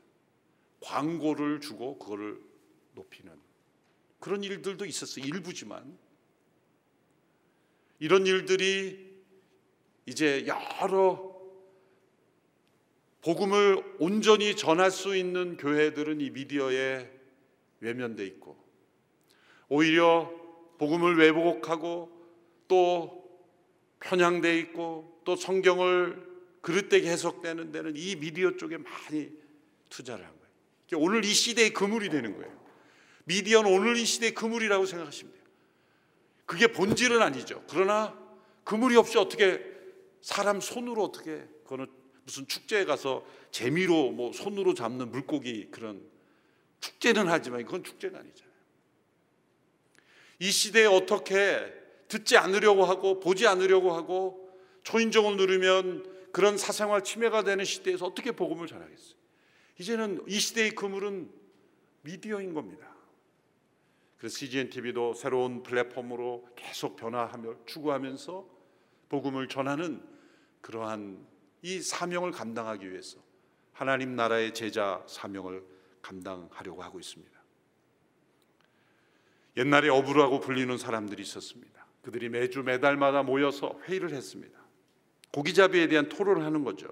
광고를 0.80 1.61
주고 1.61 1.98
그거를 1.98 2.40
높이는 2.94 3.32
그런 4.20 4.42
일들도 4.42 4.84
있었어요. 4.84 5.24
일부지만 5.24 5.96
이런 8.00 8.26
일들이 8.26 9.08
이제 10.06 10.46
여러 10.46 11.28
복음을 13.22 13.96
온전히 13.98 14.56
전할 14.56 14.90
수 14.90 15.16
있는 15.16 15.56
교회들은 15.56 16.20
이 16.20 16.30
미디어에 16.30 17.10
외면돼 17.80 18.24
있고 18.26 18.56
오히려 19.68 20.32
복음을 20.78 21.18
왜곡하고 21.18 22.10
또 22.68 23.18
편향돼 24.00 24.58
있고 24.60 25.20
또 25.24 25.36
성경을 25.36 26.26
그릇되게 26.60 27.08
해석되는 27.10 27.72
데는 27.72 27.94
이 27.96 28.16
미디어 28.16 28.56
쪽에 28.56 28.78
많이 28.78 29.30
투자를 29.88 30.24
한 30.24 30.32
거예요. 30.32 31.04
오늘 31.04 31.24
이 31.24 31.28
시대의 31.28 31.72
그물이 31.72 32.08
되는 32.08 32.36
거예요. 32.36 32.67
미디어는 33.28 33.70
오늘 33.70 33.96
이 33.96 34.06
시대의 34.06 34.34
그물이라고 34.34 34.86
생각하시면 34.86 35.32
돼요. 35.32 35.44
그게 36.46 36.66
본질은 36.66 37.20
아니죠. 37.20 37.62
그러나 37.68 38.18
그물이 38.64 38.96
없이 38.96 39.18
어떻게 39.18 39.62
사람 40.22 40.60
손으로 40.60 41.04
어떻게 41.04 41.46
그거는 41.62 41.86
무슨 42.24 42.46
축제에 42.46 42.86
가서 42.86 43.24
재미로 43.50 44.10
뭐 44.10 44.32
손으로 44.32 44.72
잡는 44.72 45.10
물고기 45.10 45.68
그런 45.70 46.02
축제는 46.80 47.28
하지만 47.28 47.64
그건 47.64 47.84
축제가 47.84 48.18
아니잖아요. 48.18 48.54
이 50.40 50.50
시대에 50.50 50.86
어떻게 50.86 51.74
듣지 52.08 52.38
않으려고 52.38 52.84
하고 52.84 53.20
보지 53.20 53.46
않으려고 53.46 53.92
하고 53.92 54.50
초인종을 54.84 55.36
누르면 55.36 56.30
그런 56.32 56.56
사생활 56.56 57.04
침해가 57.04 57.42
되는 57.42 57.64
시대에서 57.64 58.06
어떻게 58.06 58.32
복음을 58.32 58.66
전하겠어요? 58.66 59.18
이제는 59.80 60.24
이 60.26 60.40
시대의 60.40 60.70
그물은 60.70 61.30
미디어인 62.02 62.54
겁니다. 62.54 62.88
그래서 64.18 64.36
CGN 64.36 64.68
TV도 64.70 65.14
새로운 65.14 65.62
플랫폼으로 65.62 66.48
계속 66.56 66.96
변화하며 66.96 67.64
추구하면서 67.66 68.46
복음을 69.08 69.48
전하는 69.48 70.02
그러한 70.60 71.24
이 71.62 71.80
사명을 71.80 72.32
감당하기 72.32 72.90
위해서 72.90 73.18
하나님 73.72 74.16
나라의 74.16 74.54
제자 74.54 75.04
사명을 75.06 75.64
감당하려고 76.02 76.82
하고 76.82 76.98
있습니다. 76.98 77.38
옛날에 79.56 79.88
어부라고 79.88 80.40
불리는 80.40 80.76
사람들이 80.78 81.22
있었습니다. 81.22 81.86
그들이 82.02 82.28
매주 82.28 82.62
매달마다 82.62 83.22
모여서 83.22 83.78
회의를 83.84 84.12
했습니다. 84.12 84.58
고기잡이에 85.32 85.88
대한 85.88 86.08
토론을 86.08 86.44
하는 86.44 86.64
거죠. 86.64 86.88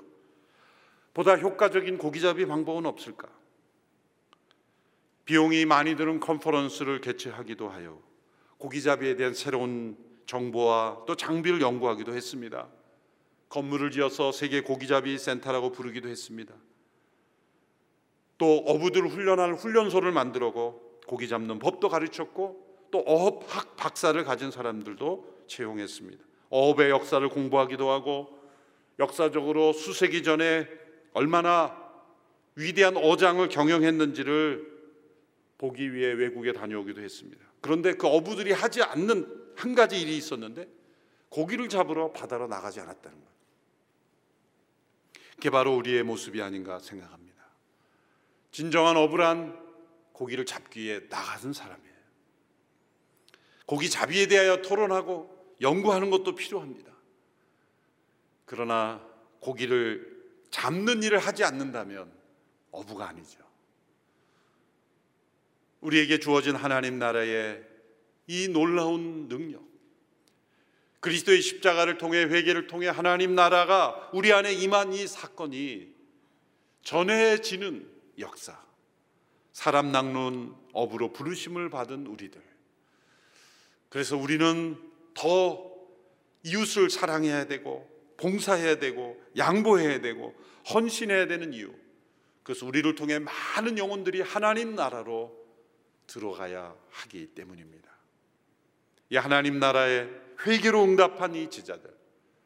보다 1.14 1.36
효과적인 1.36 1.98
고기잡이 1.98 2.46
방법은 2.46 2.86
없을까? 2.86 3.28
비용이 5.26 5.66
많이 5.66 5.96
드는 5.96 6.20
컨퍼런스를 6.20 7.00
개최하기도 7.00 7.68
하여 7.68 8.00
고기잡이에 8.58 9.16
대한 9.16 9.34
새로운 9.34 9.98
정보와 10.24 11.04
또 11.06 11.16
장비를 11.16 11.60
연구하기도 11.60 12.14
했습니다. 12.14 12.68
건물을 13.48 13.90
지어서 13.90 14.32
세계 14.32 14.62
고기잡이 14.62 15.18
센터라고 15.18 15.72
부르기도 15.72 16.08
했습니다. 16.08 16.54
또 18.38 18.58
어부들을 18.58 19.08
훈련할 19.08 19.54
훈련소를 19.54 20.12
만들고 20.12 21.00
고기 21.06 21.28
잡는 21.28 21.58
법도 21.58 21.88
가르쳤고 21.88 22.88
또 22.90 22.98
어업학 23.06 23.76
박사를 23.76 24.22
가진 24.24 24.50
사람들도 24.50 25.44
채용했습니다. 25.48 26.24
어업의 26.50 26.90
역사를 26.90 27.28
공부하기도 27.28 27.90
하고 27.90 28.28
역사적으로 28.98 29.72
수세기 29.72 30.22
전에 30.22 30.68
얼마나 31.12 31.76
위대한 32.54 32.96
어장을 32.96 33.48
경영했는지를 33.48 34.75
보기 35.58 35.92
위해 35.92 36.12
외국에 36.12 36.52
다녀오기도 36.52 37.00
했습니다. 37.00 37.44
그런데 37.60 37.94
그 37.94 38.06
어부들이 38.06 38.52
하지 38.52 38.82
않는 38.82 39.52
한 39.56 39.74
가지 39.74 40.00
일이 40.00 40.16
있었는데 40.16 40.68
고기를 41.28 41.68
잡으러 41.68 42.12
바다로 42.12 42.46
나가지 42.46 42.80
않았다는 42.80 43.18
거예요. 43.18 43.36
그게 45.36 45.50
바로 45.50 45.76
우리의 45.76 46.02
모습이 46.02 46.40
아닌가 46.40 46.78
생각합니다. 46.78 47.44
진정한 48.50 48.96
어부란 48.96 49.66
고기를 50.12 50.46
잡기 50.46 50.80
위해 50.80 51.00
나가는 51.10 51.52
사람이에요. 51.52 51.96
고기 53.66 53.90
잡이에 53.90 54.28
대하여 54.28 54.62
토론하고 54.62 55.54
연구하는 55.60 56.10
것도 56.10 56.34
필요합니다. 56.34 56.92
그러나 58.44 59.06
고기를 59.40 60.16
잡는 60.50 61.02
일을 61.02 61.18
하지 61.18 61.44
않는다면 61.44 62.10
어부가 62.70 63.08
아니죠. 63.08 63.45
우리에게 65.80 66.18
주어진 66.18 66.54
하나님 66.54 66.98
나라의 66.98 67.62
이 68.26 68.48
놀라운 68.48 69.28
능력, 69.28 69.62
그리스도의 71.00 71.40
십자가를 71.40 71.98
통해 71.98 72.24
회개를 72.24 72.66
통해 72.66 72.88
하나님 72.88 73.34
나라가 73.34 74.10
우리 74.12 74.32
안에 74.32 74.52
임한 74.52 74.92
이 74.92 75.06
사건이 75.06 75.94
전해지는 76.82 77.88
역사, 78.18 78.60
사람 79.52 79.92
낚는 79.92 80.52
업으로 80.72 81.12
부르심을 81.12 81.70
받은 81.70 82.06
우리들. 82.06 82.42
그래서 83.88 84.16
우리는 84.16 84.76
더 85.14 85.72
이웃을 86.42 86.90
사랑해야 86.90 87.46
되고 87.46 87.88
봉사해야 88.16 88.78
되고 88.78 89.20
양보해야 89.36 90.00
되고 90.00 90.34
헌신해야 90.72 91.26
되는 91.26 91.52
이유. 91.52 91.72
그래서 92.42 92.66
우리를 92.66 92.94
통해 92.94 93.18
많은 93.18 93.78
영혼들이 93.78 94.20
하나님 94.20 94.74
나라로 94.74 95.45
들어가야 96.06 96.74
하기 96.90 97.28
때문입니다. 97.28 97.90
이 99.10 99.16
하나님 99.16 99.58
나라의 99.58 100.08
회개로 100.46 100.82
응답한 100.84 101.34
이 101.34 101.50
제자들, 101.50 101.94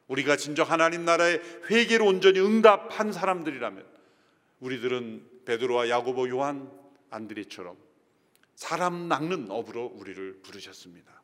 우리가 0.07 0.35
진정 0.35 0.69
하나님 0.69 1.05
나라의 1.05 1.41
회개로 1.69 2.05
온전히 2.05 2.39
응답한 2.39 3.11
사람들이라면 3.11 3.85
우리들은 4.59 5.43
베드로와 5.45 5.89
야고보, 5.89 6.29
요한, 6.29 6.71
안드레처럼 7.09 7.77
사람 8.55 9.07
낚는 9.07 9.49
업으로 9.49 9.85
우리를 9.85 10.41
부르셨습니다. 10.43 11.21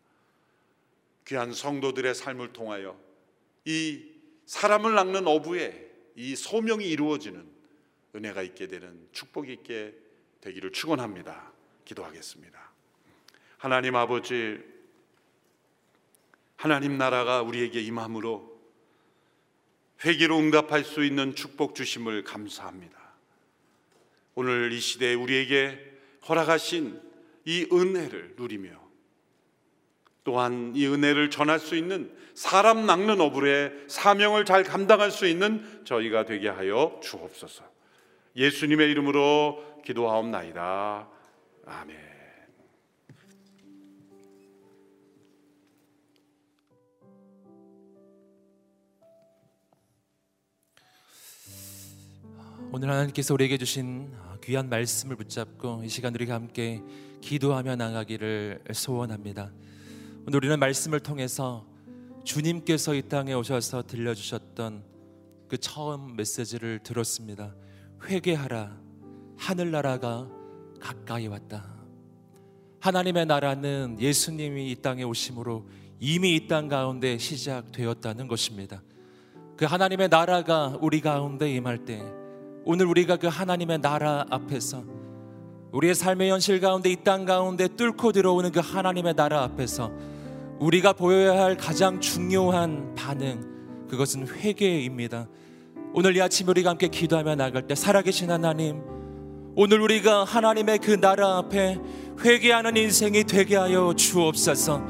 귀한 1.27 1.53
성도들의 1.53 2.15
삶을 2.15 2.53
통하여 2.53 2.99
이 3.65 4.11
사람을 4.45 4.95
낚는 4.95 5.27
어부의 5.27 5.91
이 6.15 6.35
소명이 6.35 6.85
이루어지는 6.89 7.47
은혜가 8.15 8.41
있게 8.41 8.67
되는 8.67 9.07
축복이 9.11 9.53
있게 9.53 9.93
되기를 10.41 10.71
축원합니다. 10.71 11.51
기도하겠습니다. 11.87 12.59
하나님 13.57 13.95
아버지 13.95 14.59
하나님 16.57 16.97
나라가 16.97 17.41
우리에게 17.41 17.81
임함으로 17.81 18.57
회개로 20.03 20.37
응답할 20.37 20.83
수 20.83 21.03
있는 21.03 21.33
축복 21.33 21.75
주심을 21.75 22.23
감사합니다. 22.23 22.97
오늘 24.35 24.71
이 24.71 24.79
시대에 24.79 25.13
우리에게 25.13 25.79
허락하신 26.27 27.01
이 27.45 27.67
은혜를 27.71 28.35
누리며 28.37 28.69
또한 30.23 30.73
이 30.75 30.85
은혜를 30.85 31.29
전할 31.29 31.59
수 31.59 31.75
있는 31.75 32.13
사람 32.33 32.85
낚는 32.85 33.21
어불의 33.21 33.85
사명을 33.87 34.45
잘 34.45 34.63
감당할 34.63 35.09
수 35.09 35.25
있는 35.25 35.83
저희가 35.85 36.25
되게 36.25 36.49
하여 36.49 36.99
주옵소서. 37.01 37.63
예수님의 38.35 38.91
이름으로 38.91 39.81
기도하옵나이다. 39.85 41.16
아멘. 41.67 41.97
오늘 52.71 52.89
하나님께서 52.89 53.33
우리에게 53.33 53.57
주신 53.57 54.13
귀한 54.43 54.69
말씀을 54.69 55.17
붙잡고 55.17 55.83
이 55.83 55.89
시간 55.89 56.15
우리가 56.15 56.35
함께 56.35 56.81
기도하며 57.21 57.75
나가기를 57.75 58.63
소원합니다. 58.73 59.51
오늘 60.25 60.37
우리는 60.37 60.57
말씀을 60.59 61.01
통해서 61.01 61.65
주님께서 62.23 62.93
이 62.93 63.01
땅에 63.01 63.33
오셔서 63.33 63.83
들려주셨던 63.83 64.83
그 65.49 65.57
처음 65.57 66.15
메시지를 66.15 66.79
들었습니다. 66.79 67.55
회개하라. 68.05 68.77
하늘나라가 69.37 70.36
가까이 70.79 71.27
왔다. 71.27 71.65
하나님의 72.79 73.25
나라는 73.25 73.97
예수님이 73.99 74.71
이 74.71 74.75
땅에 74.75 75.03
오심으로 75.03 75.67
이미 75.99 76.35
이 76.35 76.47
땅 76.47 76.67
가운데 76.67 77.17
시작되었다는 77.17 78.27
것입니다. 78.27 78.81
그 79.57 79.65
하나님의 79.65 80.09
나라가 80.09 80.77
우리 80.81 81.01
가운데 81.01 81.51
임할 81.51 81.85
때 81.85 82.01
오늘 82.65 82.85
우리가 82.85 83.17
그 83.17 83.27
하나님의 83.27 83.79
나라 83.81 84.25
앞에서 84.29 84.83
우리의 85.71 85.95
삶의 85.95 86.29
현실 86.29 86.59
가운데 86.59 86.91
이 86.91 86.97
땅 87.03 87.25
가운데 87.25 87.67
뚫고 87.67 88.11
들어오는 88.11 88.51
그 88.51 88.59
하나님의 88.59 89.15
나라 89.15 89.43
앞에서 89.43 89.91
우리가 90.59 90.93
보여야 90.93 91.43
할 91.43 91.57
가장 91.57 91.99
중요한 91.99 92.93
반응 92.95 93.87
그것은 93.89 94.27
회개입니다. 94.27 95.27
오늘 95.93 96.15
이 96.15 96.21
아침 96.21 96.47
우리가 96.47 96.69
함께 96.71 96.87
기도하며 96.87 97.35
나갈 97.35 97.65
때 97.67 97.73
살아계신 97.73 98.29
하나님 98.29 98.81
오늘 99.59 99.81
우리가 99.81 100.23
하나님의 100.23 100.77
그 100.77 101.01
나라 101.01 101.37
앞에 101.37 101.79
회개하는 102.23 102.77
인생이 102.77 103.23
되게 103.23 103.55
하여 103.55 103.91
주옵소서. 103.97 104.85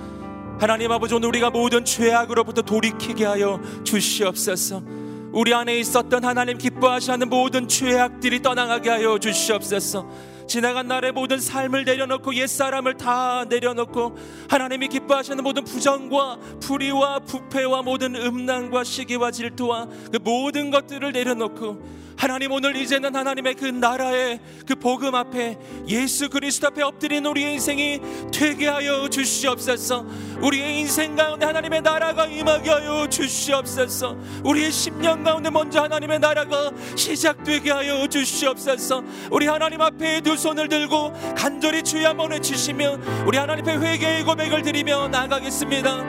하나님 0.59 0.91
아버지 0.91 1.15
오늘 1.15 1.29
우리가 1.29 1.51
모든 1.51 1.85
죄악으로부터 1.85 2.63
돌이키게 2.63 3.23
하여 3.23 3.61
주시옵소서. 3.85 4.83
우리 5.31 5.53
안에 5.53 5.79
있었던 5.79 6.21
하나님 6.25 6.57
기뻐하시는 6.57 7.29
모든 7.29 7.69
죄악들이 7.69 8.41
떠나가게 8.41 8.89
하여 8.89 9.17
주시옵소서. 9.17 10.05
지나간 10.47 10.89
날의 10.89 11.13
모든 11.13 11.39
삶을 11.39 11.85
내려놓고 11.85 12.35
옛사람을 12.35 12.97
다 12.97 13.45
내려놓고 13.47 14.17
하나님이 14.49 14.89
기뻐하시는 14.89 15.41
모든 15.45 15.63
부정과 15.63 16.39
불의와 16.59 17.19
부패와 17.19 17.83
모든 17.83 18.17
음란과 18.17 18.83
시기와 18.83 19.31
질투와 19.31 19.87
그 20.11 20.19
모든 20.21 20.71
것들을 20.71 21.13
내려놓고 21.13 22.06
하나님 22.17 22.51
오늘 22.51 22.75
이제는 22.75 23.15
하나님의 23.15 23.53
그 23.53 23.65
나라의 23.65 24.39
그 24.65 24.73
복음 24.73 25.13
앞에 25.13 25.55
예수 25.87 26.29
그리스도 26.29 26.67
앞에 26.67 26.81
엎드린 26.81 27.23
우리의 27.25 27.53
인생이 27.53 28.01
되게 28.33 28.67
하여 28.67 29.07
주시옵소서. 29.07 30.03
우리의 30.41 30.79
인생 30.79 31.15
가운데 31.15 31.45
하나님의 31.45 31.83
나라가 31.83 32.25
임하게 32.25 32.69
하여 32.71 33.07
주시옵소서. 33.07 34.17
우리의 34.43 34.71
10년 34.71 35.23
가운데 35.23 35.51
먼저 35.51 35.83
하나님의 35.83 36.17
나라가 36.19 36.71
시작되게 36.95 37.71
하여 37.71 38.07
주시옵소서. 38.07 39.03
우리 39.29 39.45
하나님 39.45 39.79
앞에 39.79 40.21
두 40.21 40.35
손을 40.35 40.67
들고 40.69 41.13
간절히 41.35 41.83
주여 41.83 42.09
한번 42.09 42.31
외치시며 42.31 42.97
우리 43.27 43.37
하나님 43.37 43.63
앞에 43.63 43.77
회개의 43.77 44.23
고백을 44.23 44.63
드리며 44.63 45.07
나가겠습니다. 45.09 46.03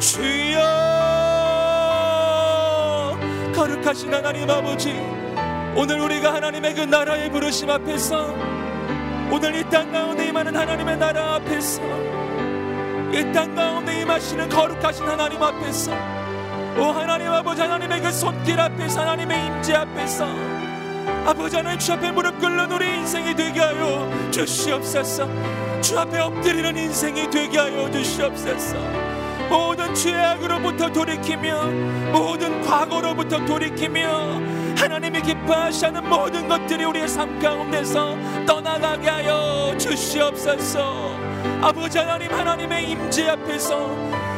주여 0.00 0.58
거룩하신 3.54 4.12
하나님 4.12 4.50
아버지 4.50 5.21
오늘 5.74 6.00
우리가 6.00 6.34
하나님의 6.34 6.74
그 6.74 6.80
나라의 6.82 7.30
부르심 7.30 7.70
앞에서 7.70 8.34
오늘 9.30 9.54
이 9.56 9.64
땅 9.70 9.90
가운데 9.90 10.28
임하는 10.28 10.54
하나님의 10.54 10.98
나라 10.98 11.36
앞에서 11.36 11.80
이 13.12 13.32
땅 13.32 13.54
가운데 13.54 14.00
임하시는 14.02 14.48
거룩하신 14.48 15.06
하나님 15.06 15.42
앞에서 15.42 15.92
오 16.78 16.84
하나님 16.84 17.28
아버지 17.30 17.60
하나님의 17.62 18.00
그 18.02 18.12
손길 18.12 18.60
앞에서 18.60 19.00
하나님의 19.00 19.46
임재 19.46 19.74
앞에서 19.74 20.26
아버지 21.26 21.56
하나님 21.56 21.78
주 21.78 21.92
앞에 21.92 22.10
무릎 22.12 22.38
꿇는 22.38 22.70
우리 22.70 22.86
인생이 22.98 23.34
되게 23.34 23.60
하여 23.60 24.08
주시옵소서. 24.30 25.28
주 25.80 25.98
앞에 25.98 26.18
엎드리는 26.20 26.76
인생이 26.76 27.28
되게 27.30 27.58
하여 27.58 27.90
주시옵소서. 27.90 28.76
모든 29.48 29.92
죄악으로부터 29.94 30.90
돌이키며 30.92 31.64
모든 32.12 32.62
과거로부터 32.62 33.44
돌이키며 33.44 34.40
하나님이 34.76 35.22
기뻐하시는 35.22 36.08
모든 36.08 36.48
것들이 36.48 36.84
우리의 36.84 37.08
삶 37.08 37.38
가운데서 37.38 38.16
떠나가게 38.46 39.08
하여 39.08 39.74
주시옵소서. 39.78 41.16
아버지 41.60 41.98
하나님 41.98 42.32
하나님의 42.32 42.90
임재 42.90 43.28
앞에서 43.30 43.96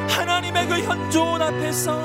하나님의 0.08 0.68
그 0.68 0.78
현존 0.80 1.40
앞에서 1.40 1.98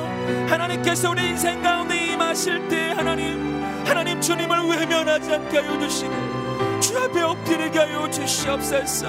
하나님께서 0.47 1.11
우리 1.11 1.27
인생 1.27 1.61
가운데 1.61 1.97
임하실 1.97 2.67
때 2.67 2.93
하나님 2.95 3.63
하나님 3.85 4.21
주님을 4.21 4.69
외면하지 4.69 5.33
않게 5.33 5.57
하여 5.59 5.79
주시고 5.79 6.79
주 6.79 6.97
앞에 6.97 7.21
엎드리게 7.21 7.79
하여 7.79 8.09
주시옵소서. 8.09 9.07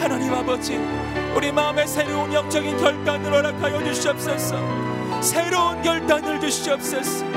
하나님 0.00 0.34
아버지 0.34 0.78
우리 1.34 1.50
마음에 1.50 1.86
새로운 1.86 2.32
영적인 2.32 2.76
결단을 2.76 3.32
허락하여 3.32 3.82
주시옵소서. 3.84 4.84
새로운 5.20 5.80
결단을 5.82 6.40
주시옵소서 6.40 7.33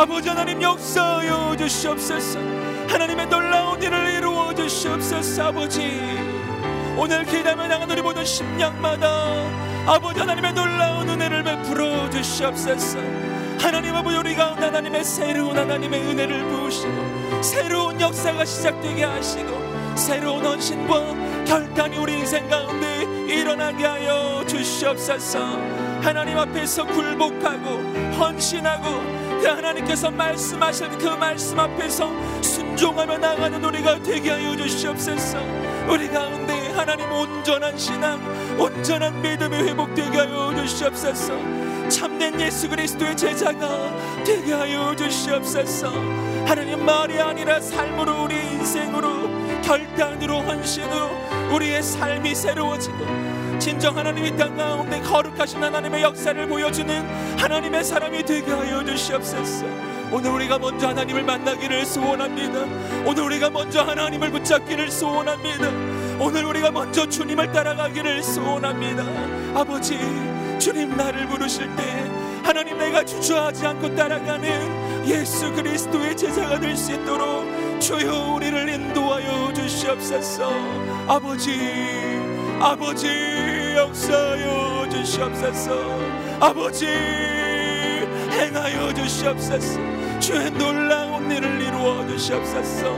아버지 0.00 0.30
하나님 0.30 0.62
역사하여 0.62 1.54
주시옵소서. 1.58 2.38
하나님의 2.88 3.26
놀라운 3.26 3.82
일을 3.82 4.14
이루어 4.14 4.54
주시옵소서 4.54 5.48
아버지. 5.48 6.00
오늘 6.96 7.26
기다며 7.26 7.68
나간 7.68 7.90
우리 7.90 8.00
모든 8.00 8.24
심령마다 8.24 9.06
아버지 9.84 10.18
하나님의 10.20 10.54
놀라운 10.54 11.06
은혜를 11.06 11.44
베풀어 11.44 12.08
주시옵소서. 12.08 12.98
하나님 13.60 13.94
아버지 13.94 14.16
우리 14.16 14.34
가운데 14.34 14.64
하나님의 14.64 15.04
새로운 15.04 15.58
하나님의 15.58 16.00
은혜를 16.00 16.48
부으시고 16.48 17.42
새로운 17.42 18.00
역사가 18.00 18.46
시작되게 18.46 19.04
하시고 19.04 19.96
새로운 19.96 20.46
헌신과 20.46 21.44
결단이 21.44 21.98
우리 21.98 22.14
인생 22.14 22.48
가운데 22.48 23.02
일어나게 23.28 23.84
하여 23.84 24.42
주시옵소서. 24.46 25.40
하나님 26.00 26.38
앞에서 26.38 26.86
굴복하고 26.86 27.68
헌신하고 28.18 29.19
그 29.40 29.46
하나님께서 29.46 30.10
말씀하실 30.10 30.98
그 30.98 31.06
말씀 31.08 31.58
앞에서 31.58 32.10
순종하며 32.42 33.18
나가는 33.18 33.64
우리가 33.64 34.02
되게 34.02 34.30
하여 34.30 34.54
주시옵소서. 34.54 35.38
우리 35.88 36.08
가운데 36.08 36.70
하나님 36.72 37.10
온전한 37.10 37.76
신앙 37.78 38.20
온전한 38.58 39.20
믿음이 39.22 39.56
회복되게 39.56 40.18
하여 40.18 40.54
주시옵소서. 40.54 41.34
참된 41.88 42.38
예수 42.40 42.68
그리스도의 42.68 43.16
제자가 43.16 44.24
되게 44.24 44.52
하여 44.52 44.94
주시옵소서. 44.94 45.90
하나님 46.46 46.84
말이 46.84 47.18
아니라 47.18 47.60
삶으로 47.60 48.24
우리 48.24 48.34
인생으로 48.34 49.62
결단으로 49.62 50.40
헌신으로 50.40 51.10
우리의 51.54 51.82
삶이 51.82 52.34
새로워지고 52.34 53.29
진정 53.60 53.96
하나님 53.96 54.24
이땅 54.24 54.56
가운데 54.56 55.00
거룩하신 55.02 55.62
하나님의 55.62 56.02
역사를 56.02 56.48
보여주는 56.48 57.38
하나님의 57.38 57.84
사람이 57.84 58.24
되게 58.24 58.50
하여 58.50 58.82
주시옵소서. 58.84 59.66
오늘 60.10 60.30
우리가 60.30 60.58
먼저 60.58 60.88
하나님을 60.88 61.22
만나기를 61.22 61.84
소원합니다. 61.84 62.60
오늘 63.06 63.22
우리가 63.24 63.50
먼저 63.50 63.82
하나님을 63.82 64.30
붙잡기를 64.32 64.90
소원합니다. 64.90 65.68
오늘 66.18 66.44
우리가 66.46 66.70
먼저 66.70 67.08
주님을 67.08 67.52
따라가기를 67.52 68.22
소원합니다. 68.22 69.04
아버지 69.54 69.98
주님 70.58 70.96
나를 70.96 71.26
부르실 71.28 71.68
때 71.76 72.10
하나님 72.42 72.78
내가 72.78 73.04
주저하지 73.04 73.66
않고 73.66 73.94
따라가는 73.94 75.06
예수 75.06 75.52
그리스도의 75.52 76.16
제자가 76.16 76.58
될 76.58 76.76
수 76.76 76.92
있도록 76.92 77.44
주여 77.80 78.34
우리를 78.34 78.68
인도하여 78.68 79.52
주시옵소서. 79.52 80.50
아버지 81.06 82.19
아버지 82.62 83.06
역사하여 83.74 84.86
주시옵소서. 84.90 85.72
아버지 86.38 86.86
행하여 86.86 88.92
주시옵소서. 88.92 89.80
주의 90.20 90.50
놀라운 90.50 91.30
일을 91.30 91.62
이루어 91.62 92.06
주시옵소서. 92.06 92.94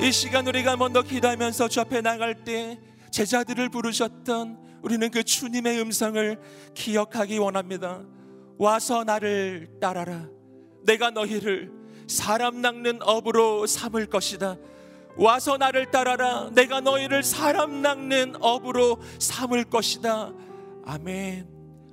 이 0.00 0.10
시간 0.10 0.46
우리가 0.46 0.78
먼저 0.78 1.02
기도하면서 1.02 1.68
주 1.68 1.82
앞에 1.82 2.00
나갈 2.00 2.42
때 2.42 2.80
제자들을 3.10 3.68
부르셨던 3.68 4.60
우리는 4.80 5.10
그 5.10 5.22
주님의 5.22 5.78
음성을 5.82 6.38
기억하기 6.72 7.36
원합니다. 7.36 8.00
와서 8.56 9.04
나를 9.04 9.68
따라라. 9.78 10.26
내가 10.86 11.10
너희를 11.10 11.70
사람 12.08 12.62
낚는 12.62 13.00
업으로 13.02 13.66
삼을 13.66 14.06
것이다 14.06 14.56
와서 15.16 15.56
나를 15.56 15.90
따라라. 15.90 16.50
내가 16.52 16.80
너희를 16.80 17.22
사람 17.22 17.82
낚는 17.82 18.36
업으로 18.40 18.98
삼을 19.18 19.64
것이다. 19.64 20.32
아멘. 20.84 21.48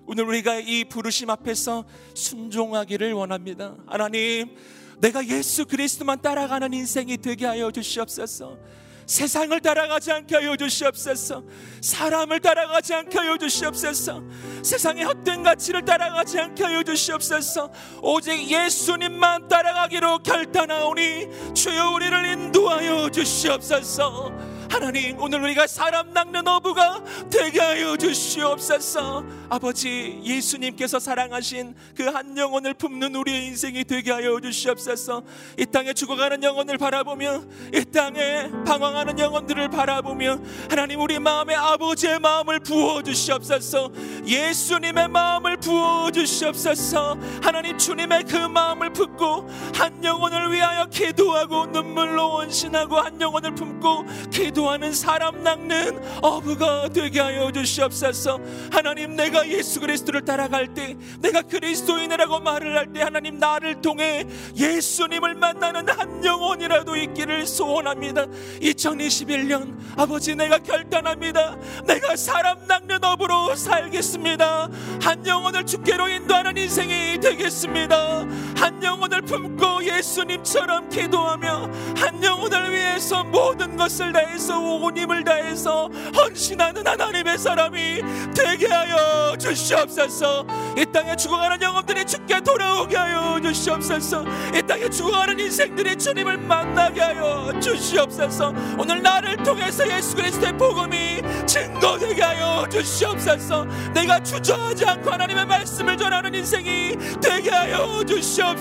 오늘 0.06 0.26
우리가 0.26 0.60
이 0.60 0.84
부르심 0.84 1.30
앞에서 1.30 1.86
순종하기를 2.14 3.14
원합니다. 3.14 3.76
하나님 3.88 4.56
내가 5.00 5.26
예수 5.28 5.66
그리스도만 5.66 6.22
따라가는 6.22 6.74
인생이 6.74 7.18
되게 7.18 7.46
하여 7.46 7.72
주시옵소서 7.72 8.58
세상을 9.06 9.60
따라가지 9.60 10.12
않게 10.12 10.36
하여 10.36 10.56
주시옵소서. 10.56 11.44
사람을 11.82 12.40
따라가지 12.40 12.94
않게 12.94 13.18
하여 13.18 13.38
주시옵소서. 13.38 14.24
세상의 14.64 15.04
헛된 15.06 15.44
가치를 15.44 15.84
따라가지 15.84 16.40
않게 16.40 16.64
하여 16.64 16.84
주시옵소서. 16.84 17.72
오직 18.02 18.50
예수님만 18.50 19.48
따라가기로 19.48 20.20
결단하오니 20.20 21.54
주여 21.54 21.92
우리를 21.92 22.26
인도하여 22.26 23.10
주시옵소서 23.10 24.53
하나님 24.74 25.22
오늘 25.22 25.44
우리가 25.44 25.68
사람 25.68 26.14
낚는 26.14 26.48
어부가 26.48 27.04
되게 27.30 27.60
하여 27.60 27.96
주시옵소서. 27.96 29.24
아버지 29.50 30.20
예수님께서 30.24 30.98
사랑하신 31.00 31.76
그 31.96 32.14
한 32.14 32.38
영혼을 32.38 32.74
품는 32.76 33.16
우리의 33.16 33.48
인생이 33.48 33.84
되게 33.86 34.12
하여 34.12 34.40
주시옵소서. 34.40 35.24
이 35.58 35.66
땅에 35.66 35.94
죽어가는 35.94 36.44
영혼을 36.44 36.78
바라보며 36.78 37.44
이 37.74 37.84
땅에 37.86 38.50
방황하는 38.66 39.18
영혼들을 39.18 39.70
바라보며 39.70 40.40
하나님 40.70 41.02
우리 41.02 41.18
마음에 41.18 41.56
아버지의 41.56 42.20
마음을 42.20 42.60
부어 42.60 43.02
주시옵소서. 43.02 43.92
예수님의 44.26 45.08
마음을 45.08 45.58
부어 45.58 46.12
주시옵소서. 46.12 47.18
하나님 47.42 47.78
주님의 47.78 48.24
그 48.24 48.38
마음을 48.38 48.94
품고 48.94 49.50
한 49.76 50.04
영혼을 50.04 50.52
위하여 50.52 50.86
기도하고 50.86 51.68
눈물로 51.68 52.30
원신하고 52.30 53.00
한 53.00 53.20
영혼을 53.20 53.56
품고 53.56 54.06
기도 54.32 54.63
하는 54.70 54.94
사람 54.94 55.44
낚는 55.44 56.00
어부가 56.22 56.90
되게 56.90 57.20
하여 57.20 57.52
주시옵소서. 57.52 58.40
하나님 58.72 59.16
내가 59.16 59.48
예수 59.48 59.80
그리스도를 59.80 60.24
따라갈 60.24 60.74
때 60.74 60.96
내가 61.20 61.42
그리스도인이라고 61.42 62.40
말을 62.40 62.78
할 62.78 62.94
때 62.94 63.02
하나님 63.02 63.40
나를 63.40 63.82
통해 63.82 64.26
예수님을 64.56 65.36
만나는 65.36 65.90
한 65.90 66.24
영혼이라도 66.24 66.96
있기를 66.96 67.48
소원합니다. 67.48 68.26
2021년 68.62 69.74
아버지 69.98 70.36
내가 70.36 70.58
결단합니다. 70.60 71.56
내가 71.86 72.16
사람 72.16 72.68
낚는 72.68 73.04
업으로 73.04 73.56
살겠습니다. 73.56 74.70
한 75.02 75.26
영혼을 75.26 75.66
주께로 75.66 76.08
인도하는 76.10 76.58
인생이 76.58 77.20
되겠습니다 77.20 78.26
한 78.64 78.82
영혼을 78.82 79.22
품고 79.24 79.84
예수님처럼 79.84 80.88
기도하며 80.88 81.70
한 81.98 82.24
영혼을 82.24 82.72
위해서 82.72 83.22
모든 83.22 83.76
것을 83.76 84.14
다해서 84.14 84.58
온 84.58 84.98
힘을 84.98 85.26
다해서 85.26 85.90
헌신하는 86.16 86.88
하나님의 86.88 87.38
사람이 87.38 88.02
되게 88.34 88.68
하여 88.68 89.36
주시옵소서. 89.38 90.48
이 90.78 90.86
땅에 90.94 91.14
죽어가는 91.14 91.62
영혼들이 91.62 92.06
주께 92.06 92.40
돌아오게 92.40 92.96
하여 92.96 93.38
주시옵소서. 93.42 94.24
이 94.56 94.62
땅에 94.62 94.90
죽어가는 94.90 95.38
인생들이 95.42 95.98
주님을 95.98 96.38
만나게 96.38 97.02
하여 97.02 97.52
주시옵소서. 97.60 98.54
오늘 98.78 99.04
나를 99.04 99.36
통해서 99.44 99.86
예수 99.94 100.16
그리스도의 100.16 100.58
복음이 100.58 101.22
증거되게 101.46 102.22
하여 102.22 102.66
주시옵소서. 102.70 103.66
내가 103.94 104.24
주저하지 104.24 104.86
않고 104.86 105.12
하나님의 105.12 105.48
말씀을 105.48 105.98
전하는 105.98 106.34
인생이 106.34 106.96
되게 107.22 107.50
하여 107.50 108.02
주시옵소서 108.08 108.53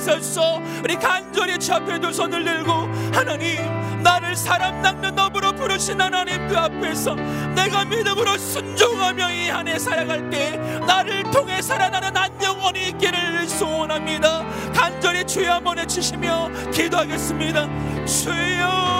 우리 0.83 0.97
간절히 0.97 1.59
주 1.59 1.75
앞에 1.75 2.01
두 2.01 2.13
손을 2.13 2.45
들고 2.45 2.73
하나님 3.13 3.59
나를 4.03 4.35
사람 4.35 4.81
낚는 4.81 5.19
업으로 5.19 5.53
부르신 5.53 6.01
하나님 6.01 6.49
그 6.49 6.57
앞에서 6.57 7.15
내가 7.55 7.85
믿음으로 7.85 8.37
순종하며 8.39 9.31
이한해 9.31 9.79
살아갈 9.79 10.29
때 10.31 10.57
나를 10.87 11.23
통해 11.31 11.61
살아나는 11.61 12.17
한 12.17 12.43
영혼이 12.43 12.89
있기를 12.89 13.47
소원합니다. 13.47 14.45
간절히 14.73 15.25
주여 15.25 15.55
한번 15.55 15.77
외치시며 15.79 16.51
기도하겠습니다. 16.73 17.69
주여! 18.07 18.93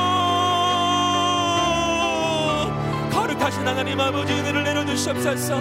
거룩하신 3.13 3.67
하나님 3.67 3.99
아버지 3.99 4.33
은혜를 4.33 4.63
내려주시옵소서. 4.63 5.57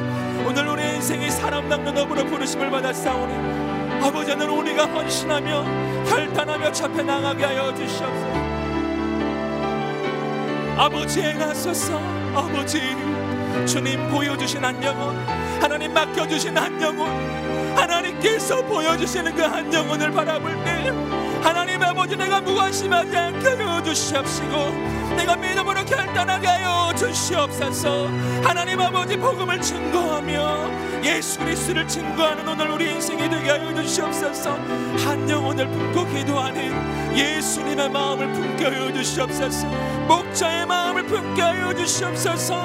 오늘 0.45 0.67
우리 0.67 0.83
인생이 0.95 1.31
사람 1.31 1.67
낚는 1.69 1.97
업으로 1.97 2.25
부르심을 2.25 2.69
받았사오니 2.69 3.80
아버지 4.03 4.31
오늘 4.31 4.49
우리가 4.49 4.85
헌신하며 4.85 6.05
결단하며 6.09 6.71
잡혀 6.71 7.03
나가게 7.03 7.45
하여 7.45 7.73
주시옵소서. 7.73 8.51
아버지 10.77 11.21
행하소서. 11.21 11.99
아버지 12.35 12.79
주님 13.65 14.09
보여주신 14.09 14.63
한 14.63 14.81
영혼 14.83 15.15
하나님 15.61 15.93
맡겨주신 15.93 16.57
한 16.57 16.81
영혼 16.81 17.09
하나님께서 17.77 18.61
보여주시는 18.65 19.35
그 19.35 19.41
한 19.43 19.71
영혼을 19.73 20.09
바라볼 20.11 20.55
때 20.63 20.91
하나님 21.43 21.81
아버지 21.83 22.15
내가 22.15 22.39
무관심하지 22.39 23.15
않게 23.17 23.57
하여 23.57 23.83
주시옵시고 23.83 25.00
내가 25.15 25.35
믿음으로 25.35 25.85
결단하게 25.85 26.47
하여 26.47 26.93
주시옵소서. 26.95 28.07
하나님 28.43 28.79
아버지 28.79 29.17
복음을 29.17 29.61
증거하며 29.61 30.81
예수 31.03 31.39
그리스도를 31.39 31.87
증거하는 31.87 32.47
오늘 32.47 32.69
우리 32.69 32.91
인생이 32.91 33.29
되게 33.29 33.49
하여 33.49 33.73
주시옵소서. 33.73 34.51
한 35.05 35.29
영혼을 35.29 35.67
품고 35.67 36.05
기도하는 36.07 37.15
예수님의 37.15 37.89
마음을 37.89 38.31
품게 38.31 38.65
하여 38.65 38.93
주시옵소서. 38.93 39.67
목자의 40.07 40.65
마음을 40.65 41.03
품게 41.05 41.41
하여 41.41 41.73
주시옵소서. 41.73 42.55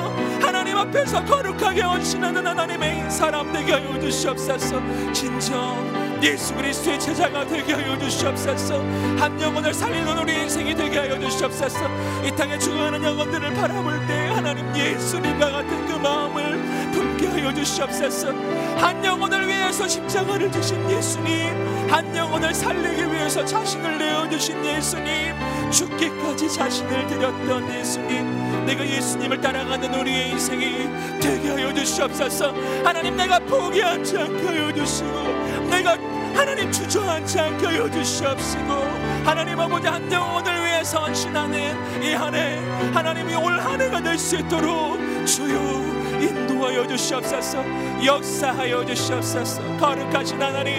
하나님 0.41 0.77
앞에서 0.77 1.25
거룩하게 1.25 1.83
헌신하는 1.83 2.47
하나님의 2.47 3.11
사람 3.11 3.53
되게 3.53 3.73
하여 3.73 3.99
주시옵소서. 3.99 4.81
진정 5.13 6.17
예수 6.23 6.55
그리스도의 6.55 6.99
제자가 6.99 7.47
되게 7.47 7.73
하여 7.73 7.99
주시옵소서. 7.99 8.79
한 9.19 9.41
영혼을 9.41 9.73
살리는 9.73 10.19
우리 10.19 10.35
인생이 10.43 10.75
되게 10.75 10.99
하여 10.99 11.19
주시옵소서 11.19 11.89
이 12.27 12.31
땅에 12.35 12.59
죽어가는 12.59 13.05
영혼들을 13.05 13.55
바라볼 13.55 14.05
때 14.09 14.27
하나님 14.27 14.74
예수님과 14.74 15.53
같은 15.53 15.87
그 15.87 15.93
마음을 15.93 16.91
품게 16.91 17.29
하여 17.29 17.55
주시옵소서. 17.55 18.33
한 18.77 19.05
영혼을 19.05 19.47
위해서 19.47 19.87
십자가를 19.87 20.51
주신 20.51 20.91
예수님 20.91 21.89
한 21.89 22.16
영혼을 22.16 22.53
살리기 22.53 23.12
위해서 23.12 23.45
자신을 23.45 23.99
내어주신 23.99 24.64
예수님 24.64 25.35
죽기까지 25.70 26.53
자신을 26.53 27.07
드렸던 27.07 27.72
예수님 27.72 28.66
내가 28.66 28.85
예수님을 28.85 29.41
따라가는 29.41 29.95
우리의 29.95 30.31
인생이 30.31 30.89
되게 31.20 31.51
하여 31.51 31.72
주시옵소서. 31.72 32.53
하나님 32.85 33.16
내가 33.16 33.39
포기하지 33.39 34.18
않게 34.18 34.47
하여 34.47 34.74
주시고 34.74 35.68
내가 35.70 35.93
하나님 36.35 36.72
주저앉지 36.72 37.39
않게 37.39 37.66
하여 37.66 37.89
주시옵시고 37.89 38.96
하나님 39.27 39.59
아버지 39.61 39.87
한 39.89 40.11
영혼을 40.11 40.64
위해서 40.64 41.01
헌신하는 41.05 42.03
이 42.03 42.12
한해 42.14 42.61
하나님이 42.95 43.35
올 43.35 43.59
한 43.59 43.81
해가 43.81 44.01
될 44.01 44.16
수 44.18 44.37
있도록 44.37 44.99
주여 45.27 45.57
인도하여 46.20 46.87
주시옵소서 46.87 47.62
역사하여 48.05 48.85
주시옵소서. 48.87 49.61
거룩하신 49.79 50.41
하나님 50.41 50.74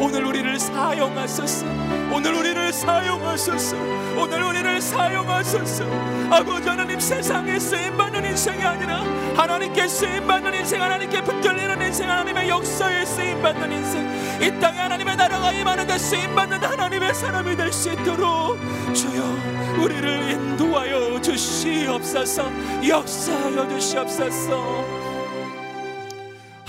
오늘 0.00 0.24
우리를 0.24 0.58
사용하소서 0.58 1.66
오늘 2.14 2.34
우리를 2.34 2.72
사용하소서 2.72 3.76
오늘 4.16 4.42
우리를 4.42 4.80
사용하소서. 4.80 5.84
아버지 6.30 6.68
하나님 6.68 7.00
세상에 7.00 7.58
쓰임받는 7.58 8.24
인생이 8.24 8.62
아니라 8.62 9.02
하나님께 9.36 9.88
쓰임받는 9.88 10.54
인생 10.54 10.82
하나님께 10.82 11.22
붙들리는 11.22 11.80
인생 11.82 12.10
하나님의 12.10 12.48
역사에 12.48 13.04
쓰임받는 13.04 13.72
인생. 13.72 14.02
이 14.42 14.60
땅에 14.60 14.78
하나님의 14.78 15.16
나라가 15.16 15.52
임하는데 15.52 15.98
쓰임받는 15.98 16.62
하나님의 16.62 17.14
사람이 17.14 17.56
될 17.56 17.72
수 17.72 17.90
있도록 17.90 18.58
주여 18.94 19.22
우리를 19.82 20.30
인도하여 20.32 21.20
주시옵소서 21.20 22.44
역사하여 22.86 23.68
주시옵소서 23.68 24.91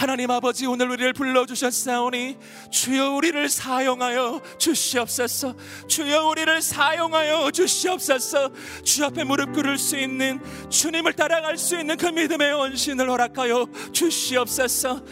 하나님 0.03 0.29
아버지 0.31 0.65
오늘 0.65 0.91
우리를 0.91 1.13
불러주셨사오니 1.13 2.35
주여 2.69 3.11
우리를 3.11 3.47
사용하여 3.47 4.41
주시옵소서. 4.57 5.55
주여 5.87 6.27
우리를 6.27 6.61
사용하여 6.61 7.51
주시옵소서. 7.51 8.51
주 8.83 9.05
앞에 9.05 9.23
무릎 9.23 9.53
꿇을 9.53 9.77
수 9.77 9.97
있는 9.97 10.41
주님을 10.69 11.13
따라갈 11.13 11.57
수 11.57 11.79
있는 11.79 11.95
그 11.95 12.07
믿음의 12.07 12.51
원신을 12.51 13.09
허락하여 13.09 13.65
주시옵소서. 13.93 15.05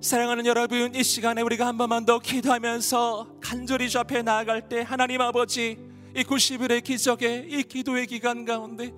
사랑하는 0.00 0.46
여러분 0.46 0.96
이 0.96 1.04
시간에 1.04 1.40
우리가 1.40 1.68
한 1.68 1.78
번만 1.78 2.04
더 2.04 2.18
기도하면서 2.18 3.36
간절히 3.40 3.88
주 3.88 4.00
앞에 4.00 4.22
나아갈 4.22 4.68
때 4.68 4.82
하나님 4.82 5.20
아버지 5.20 5.78
이 6.16 6.24
90일의 6.24 6.82
기적의 6.82 7.46
이 7.50 7.62
기도의 7.62 8.08
기간 8.08 8.44
가운데 8.44 8.92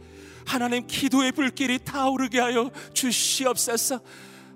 하나님 0.47 0.87
기도의 0.87 1.33
불길이 1.33 1.79
타오르게 1.85 2.41
하여 2.41 2.71
주시옵소서 2.95 4.01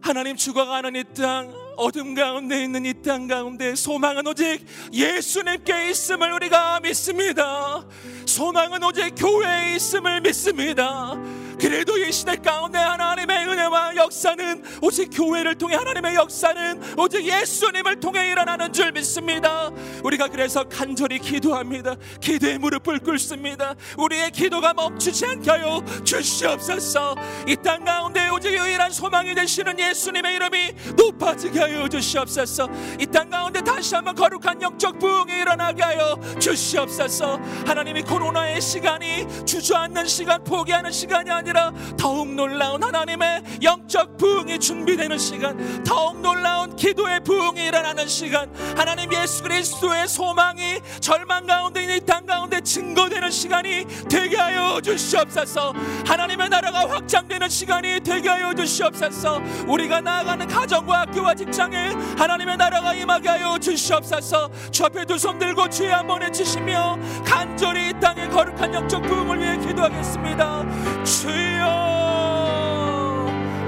하나님 0.04 0.36
죽어가는 0.36 0.94
이 0.96 1.02
땅 1.14 1.50
어둠 1.78 2.14
가운데 2.14 2.62
있는 2.62 2.84
이 2.84 2.92
땅 3.02 3.26
가운데 3.26 3.74
소망은 3.74 4.26
오직 4.26 4.62
예수님께 4.92 5.88
있음을 5.90 6.30
우리가 6.34 6.80
믿습니다. 6.80 7.82
소망은 8.26 8.82
오직 8.84 9.14
교회에 9.16 9.76
있음을 9.76 10.20
믿습니다 10.20 11.14
그래도 11.60 11.96
이 11.98 12.10
시대 12.12 12.36
가운데 12.36 12.78
하나님의 12.78 13.46
은혜와 13.48 13.96
역사는 13.96 14.62
오직 14.82 15.08
교회를 15.12 15.54
통해 15.56 15.76
하나님의 15.76 16.14
역사는 16.14 16.98
오직 16.98 17.26
예수님을 17.26 18.00
통해 18.00 18.30
일어나는 18.30 18.72
줄 18.72 18.92
믿습니다. 18.92 19.70
우리가 20.02 20.28
그래서 20.28 20.64
간절히 20.64 21.18
기도합니다. 21.18 21.96
기도의 22.20 22.58
무릎을 22.58 22.98
꿇습니다. 23.00 23.74
우리의 23.98 24.30
기도가 24.30 24.74
멈추지 24.74 25.26
않게 25.26 25.50
하여 25.50 25.82
주시옵소서. 26.04 27.14
이 27.48 27.56
땅 27.64 27.84
가운데 27.84 28.28
오직 28.28 28.52
유일한 28.52 28.90
소망이 28.90 29.34
되시는 29.34 29.78
예수님의 29.78 30.34
이름이 30.34 30.72
높아지게 30.96 31.58
하여 31.60 31.88
주시옵소서. 31.88 32.68
이 33.00 33.06
땅 33.06 33.30
가운데 33.30 33.62
다시 33.62 33.94
한번 33.94 34.14
거룩한 34.14 34.60
영적 34.60 34.98
부흥이 34.98 35.32
일어나게 35.32 35.82
하여 35.82 36.18
주시옵소서. 36.38 37.38
하나님이 37.66 38.02
코로나의 38.02 38.60
시간이 38.60 39.46
주저앉는 39.46 40.06
시간, 40.06 40.42
포기하는 40.44 40.90
시간이 40.90 41.30
아니라 41.30 41.43
아니라 41.44 41.72
더욱 41.98 42.28
놀라운 42.34 42.82
하나님의 42.82 43.42
영적 43.62 44.16
부흥이 44.16 44.58
준비되는 44.58 45.18
시간, 45.18 45.84
더욱 45.84 46.20
놀라운 46.20 46.74
기도의 46.74 47.20
부흥이 47.20 47.66
일어나는 47.66 48.08
시간, 48.08 48.50
하나님 48.76 49.12
예수 49.12 49.42
그리스도의 49.42 50.08
소망이 50.08 50.80
절망 51.00 51.46
가운데 51.46 51.82
있는 51.82 51.96
이땅 51.96 52.24
가운데 52.24 52.60
증거되는 52.62 53.30
시간이 53.30 53.84
되게 54.08 54.36
하여 54.36 54.80
주시옵소서. 54.80 55.74
하나님의 56.06 56.48
나라가 56.48 56.88
확장되는 56.88 57.48
시간이 57.48 58.00
되게 58.00 58.28
하여 58.28 58.54
주시옵소서. 58.54 59.42
우리가 59.66 60.00
나아가는 60.00 60.46
가정과 60.48 61.00
학교와 61.02 61.34
직장에 61.34 61.90
하나님의 62.16 62.56
나라가 62.56 62.94
임하게 62.94 63.28
하여 63.28 63.58
주시옵소서. 63.58 64.50
주 64.70 64.84
앞에 64.86 65.04
두 65.04 65.14
손 65.18 65.38
들고 65.38 65.68
주의 65.70 65.90
한번 65.90 66.20
외치시며 66.22 66.98
간절히 67.24 67.90
이 67.90 67.92
땅의 68.00 68.30
거룩한 68.30 68.74
영적 68.74 69.02
부흥을 69.02 69.40
위해 69.40 69.56
기도하겠습니다. 69.58 70.64
주 71.04 71.33
주여. 71.34 71.66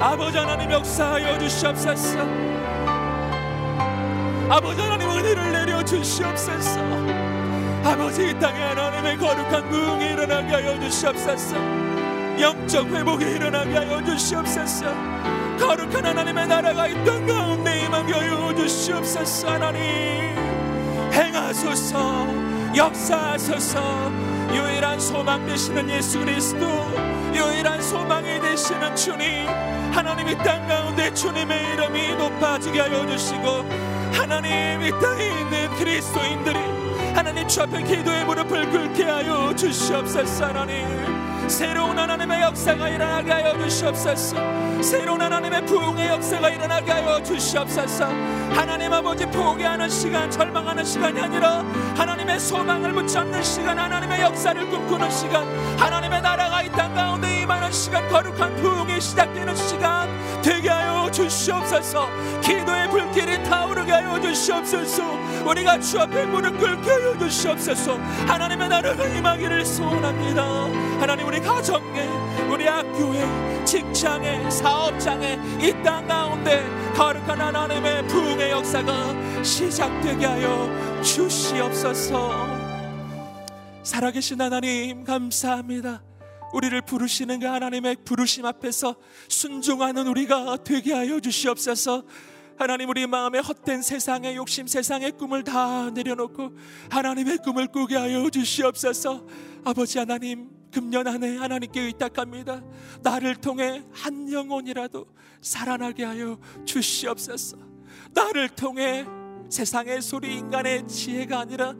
아버지 0.01 0.39
하나님 0.39 0.71
역사하여 0.71 1.39
주시옵소서. 1.39 2.19
아버지 4.49 4.81
하나님 4.81 5.11
은혜를 5.11 5.53
내려 5.53 5.83
주시옵소서. 5.85 6.81
아버지 7.85 8.31
이 8.31 8.39
땅에 8.39 8.61
하나님의 8.63 9.17
거룩한 9.19 9.69
부흥이 9.71 10.05
일어나게 10.13 10.55
하여 10.55 10.79
주시옵소서. 10.81 11.57
영적 12.41 12.87
회복이 12.89 13.25
일어나게 13.25 13.77
하여 13.77 14.05
주시옵소서. 14.05 14.87
거룩한 15.59 16.05
하나님의 16.07 16.47
나라가 16.47 16.87
이 16.87 16.95
땅 17.05 17.27
가운데 17.27 17.85
임하게 17.85 18.13
하여 18.13 18.55
주시옵소서 18.55 19.49
하나님. 19.51 19.81
행하소서 21.13 22.27
역사하소서 22.77 23.81
유일한 24.55 24.99
소망 25.01 25.45
되시는 25.47 25.89
예수 25.91 26.19
그리스도 26.21 26.67
유일한 27.35 27.81
소망이 27.83 28.41
되시는 28.41 28.97
주님 28.97 29.47
하나님 29.93 30.29
이 30.29 30.35
땅 30.43 30.67
가운데 30.69 31.13
주님의 31.15 31.73
이름이 31.75 32.15
높아지게 32.17 32.81
하여 32.81 33.07
주시고 33.07 33.65
하나님 34.13 34.83
이 34.83 34.91
땅에 35.01 35.25
있는 35.27 35.71
그리스도인들이 35.79 36.59
하나님 37.15 37.47
주 37.49 37.63
앞에 37.63 37.83
기도의 37.83 38.25
무릎을 38.25 38.71
꿇게 38.71 39.05
하여 39.05 39.55
주시옵소서 39.57 40.47
하나님. 40.47 40.87
새로운 41.49 41.99
하나님의 41.99 42.16
역사가 42.47 42.89
일어나게 42.89 43.33
하여 43.33 43.59
주시옵소서. 43.59 44.37
새로운 44.81 45.21
하나님의 45.21 45.67
부흥의 45.67 46.09
역사가 46.09 46.49
일어나게 46.51 46.93
하여 46.93 47.21
주시옵소서. 47.23 48.07
하나님 48.55 48.93
아버지 48.93 49.27
포기하는 49.27 49.89
시간 49.89 50.31
절망하는 50.31 50.85
시간이 50.85 51.21
아니라 51.21 51.65
하나님의 51.97 52.39
소망을 52.39 52.93
붙잡는 52.93 53.43
시간 53.43 53.77
하나님의 53.79 54.21
역사를 54.21 54.71
꿈꾸는 54.71 55.11
시간 55.11 55.45
하나님의 55.79 56.23
나라가 56.23 56.63
이 56.63 56.71
땅 56.77 56.95
가운데 56.95 57.41
임하는 57.43 57.73
시간 57.73 58.07
거룩한 58.11 58.55
부흥이 58.57 59.01
시작되는 59.01 59.57
시간 59.57 60.09
되게 60.43 60.69
하여 60.69 61.11
주시옵소서. 61.11 62.07
기도의 62.43 62.91
불길이 62.91 63.43
타오르게 63.45 63.91
하여 63.93 64.21
주시옵소서 64.21 65.03
우리가 65.47 65.79
주 65.81 65.99
앞에 66.01 66.27
무릎 66.27 66.59
꿇게 66.59 66.91
하여 66.91 67.19
주시옵소서. 67.19 67.97
하나님의 68.27 68.69
나라가 68.69 69.07
임하기를 69.07 69.65
소원합니다. 69.65 70.43
하나님 71.01 71.27
우리 71.27 71.41
가정에 71.41 72.09
우리 72.51 72.67
학교에 72.67 73.65
직장에 73.65 74.51
사업장에 74.51 75.39
이 75.61 75.73
땅 75.85 76.07
가운데 76.07 76.65
거룩한 76.95 77.41
하나님의 77.41 78.07
부흥의 78.09 78.51
역사가 78.51 79.43
시작되게 79.43 80.27
하여 80.27 81.03
주시옵소서. 81.03 82.47
살아계신 83.83 84.41
하나님 84.41 85.05
감사합니다. 85.05 86.03
우리를 86.53 86.81
부르시는 86.83 87.41
그 87.41 87.47
하나님의 87.47 87.97
부르심 88.05 88.47
앞에서 88.47 88.97
순종하는 89.29 90.07
우리가 90.07 90.59
되게 90.65 90.93
하여 90.93 91.21
주시옵소서 91.21 92.05
하나님 92.59 92.89
우리 92.89 93.07
마음에 93.07 93.39
헛된 93.39 93.83
세상의 93.83 94.37
욕심 94.37 94.67
세상의 94.67 95.13
꿈을 95.13 95.45
다 95.45 95.91
내려놓고 95.91 96.53
하나님의 96.91 97.39
꿈을 97.39 97.67
꾸게 97.67 97.97
하여 97.97 98.29
주시옵소서 98.31 99.27
아버지 99.65 99.99
하나님 99.99 100.49
금년 100.73 101.07
안에 101.07 101.37
하나님께 101.37 101.81
의탁합니다. 101.81 102.63
나를 103.03 103.37
통해 103.37 103.83
한 103.93 104.31
영혼이라도 104.31 105.07
살아나게 105.41 106.05
하여 106.05 106.39
주시옵소서. 106.67 107.57
나를 108.13 108.51
통해 108.51 109.07
세상의 109.49 110.03
소리 110.03 110.37
인간의 110.37 110.87
지혜가 110.87 111.41
아니라 111.41 111.75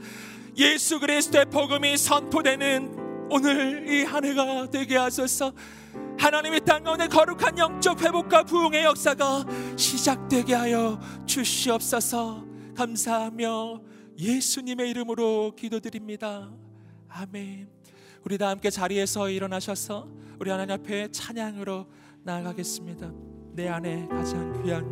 예수 0.57 0.99
그리스도의 0.99 1.47
복음이 1.47 1.97
선포되는 1.99 3.29
오늘 3.31 3.87
이 3.89 4.05
한 4.05 4.25
해가 4.25 4.71
되게 4.71 4.97
하소서. 4.97 5.53
하나님의 6.19 6.61
땅 6.65 6.83
가운데 6.83 7.07
거룩한 7.07 7.59
영적 7.59 8.03
회복과 8.03 8.45
부흥의 8.45 8.85
역사가 8.85 9.45
시작되게 9.77 10.55
하여 10.55 10.99
주시옵소서. 11.27 12.45
감사하며 12.75 13.81
예수님의 14.19 14.91
이름으로 14.91 15.55
기도드립니다. 15.57 16.51
아멘. 17.09 17.69
우리 18.25 18.39
다 18.39 18.49
함께 18.49 18.71
자리에서 18.71 19.31
일어나셔서 19.31 20.09
우리 20.41 20.51
하나님 20.51 20.75
앞에 20.75 21.11
찬양으로 21.13 21.87
나아가겠습니다. 22.25 23.13
내 23.53 23.69
안에 23.69 24.09
가장 24.09 24.63
귀한 24.63 24.85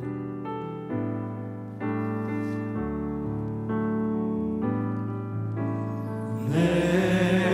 내 6.48 7.53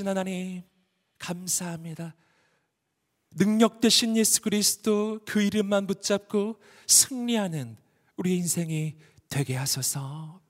살아계신 0.00 0.08
하나님 0.08 0.62
감사합니다. 1.18 2.14
능력 3.36 3.80
되신 3.80 4.16
예수 4.16 4.40
그리스도 4.40 5.20
그 5.26 5.42
이름만 5.42 5.86
붙잡고 5.86 6.58
승리하는 6.86 7.76
우리 8.16 8.36
인생이 8.36 8.96
되게 9.28 9.54
하소서. 9.54 10.40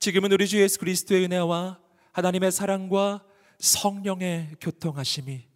지금은 0.00 0.32
우리 0.32 0.46
주 0.46 0.60
예수 0.60 0.78
그리스도의 0.78 1.24
은혜와 1.24 1.80
하나님의 2.12 2.52
사랑과 2.52 3.24
성령의 3.58 4.56
교통하심이 4.60 5.46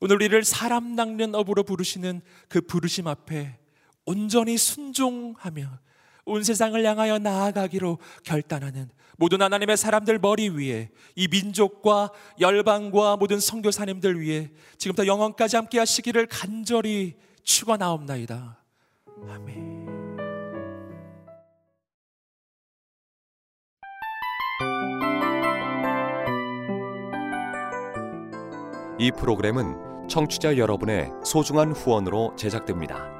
오늘 0.00 0.16
우리를 0.16 0.44
사람 0.44 0.94
낚는 0.94 1.34
업으로 1.34 1.64
부르시는 1.64 2.22
그 2.48 2.60
부르심 2.60 3.06
앞에 3.06 3.58
온전히 4.06 4.56
순종하며 4.56 5.78
온 6.24 6.42
세상을 6.42 6.84
향하여 6.84 7.18
나아가기로 7.18 7.98
결단하는 8.24 8.90
모든 9.16 9.42
하나님의 9.42 9.76
사람들 9.76 10.18
머리 10.18 10.48
위에 10.48 10.90
이 11.14 11.28
민족과 11.28 12.10
열방과 12.40 13.16
모든 13.16 13.38
선교사님들 13.38 14.18
위해 14.20 14.50
지금부터 14.78 15.06
영원까지 15.06 15.56
함께 15.56 15.78
하시기를 15.78 16.26
간절히 16.26 17.16
축원하옵나이다. 17.42 18.62
아멘. 19.28 19.80
이 28.98 29.10
프로그램은 29.12 30.08
청취자 30.08 30.58
여러분의 30.58 31.10
소중한 31.24 31.72
후원으로 31.72 32.34
제작됩니다. 32.36 33.19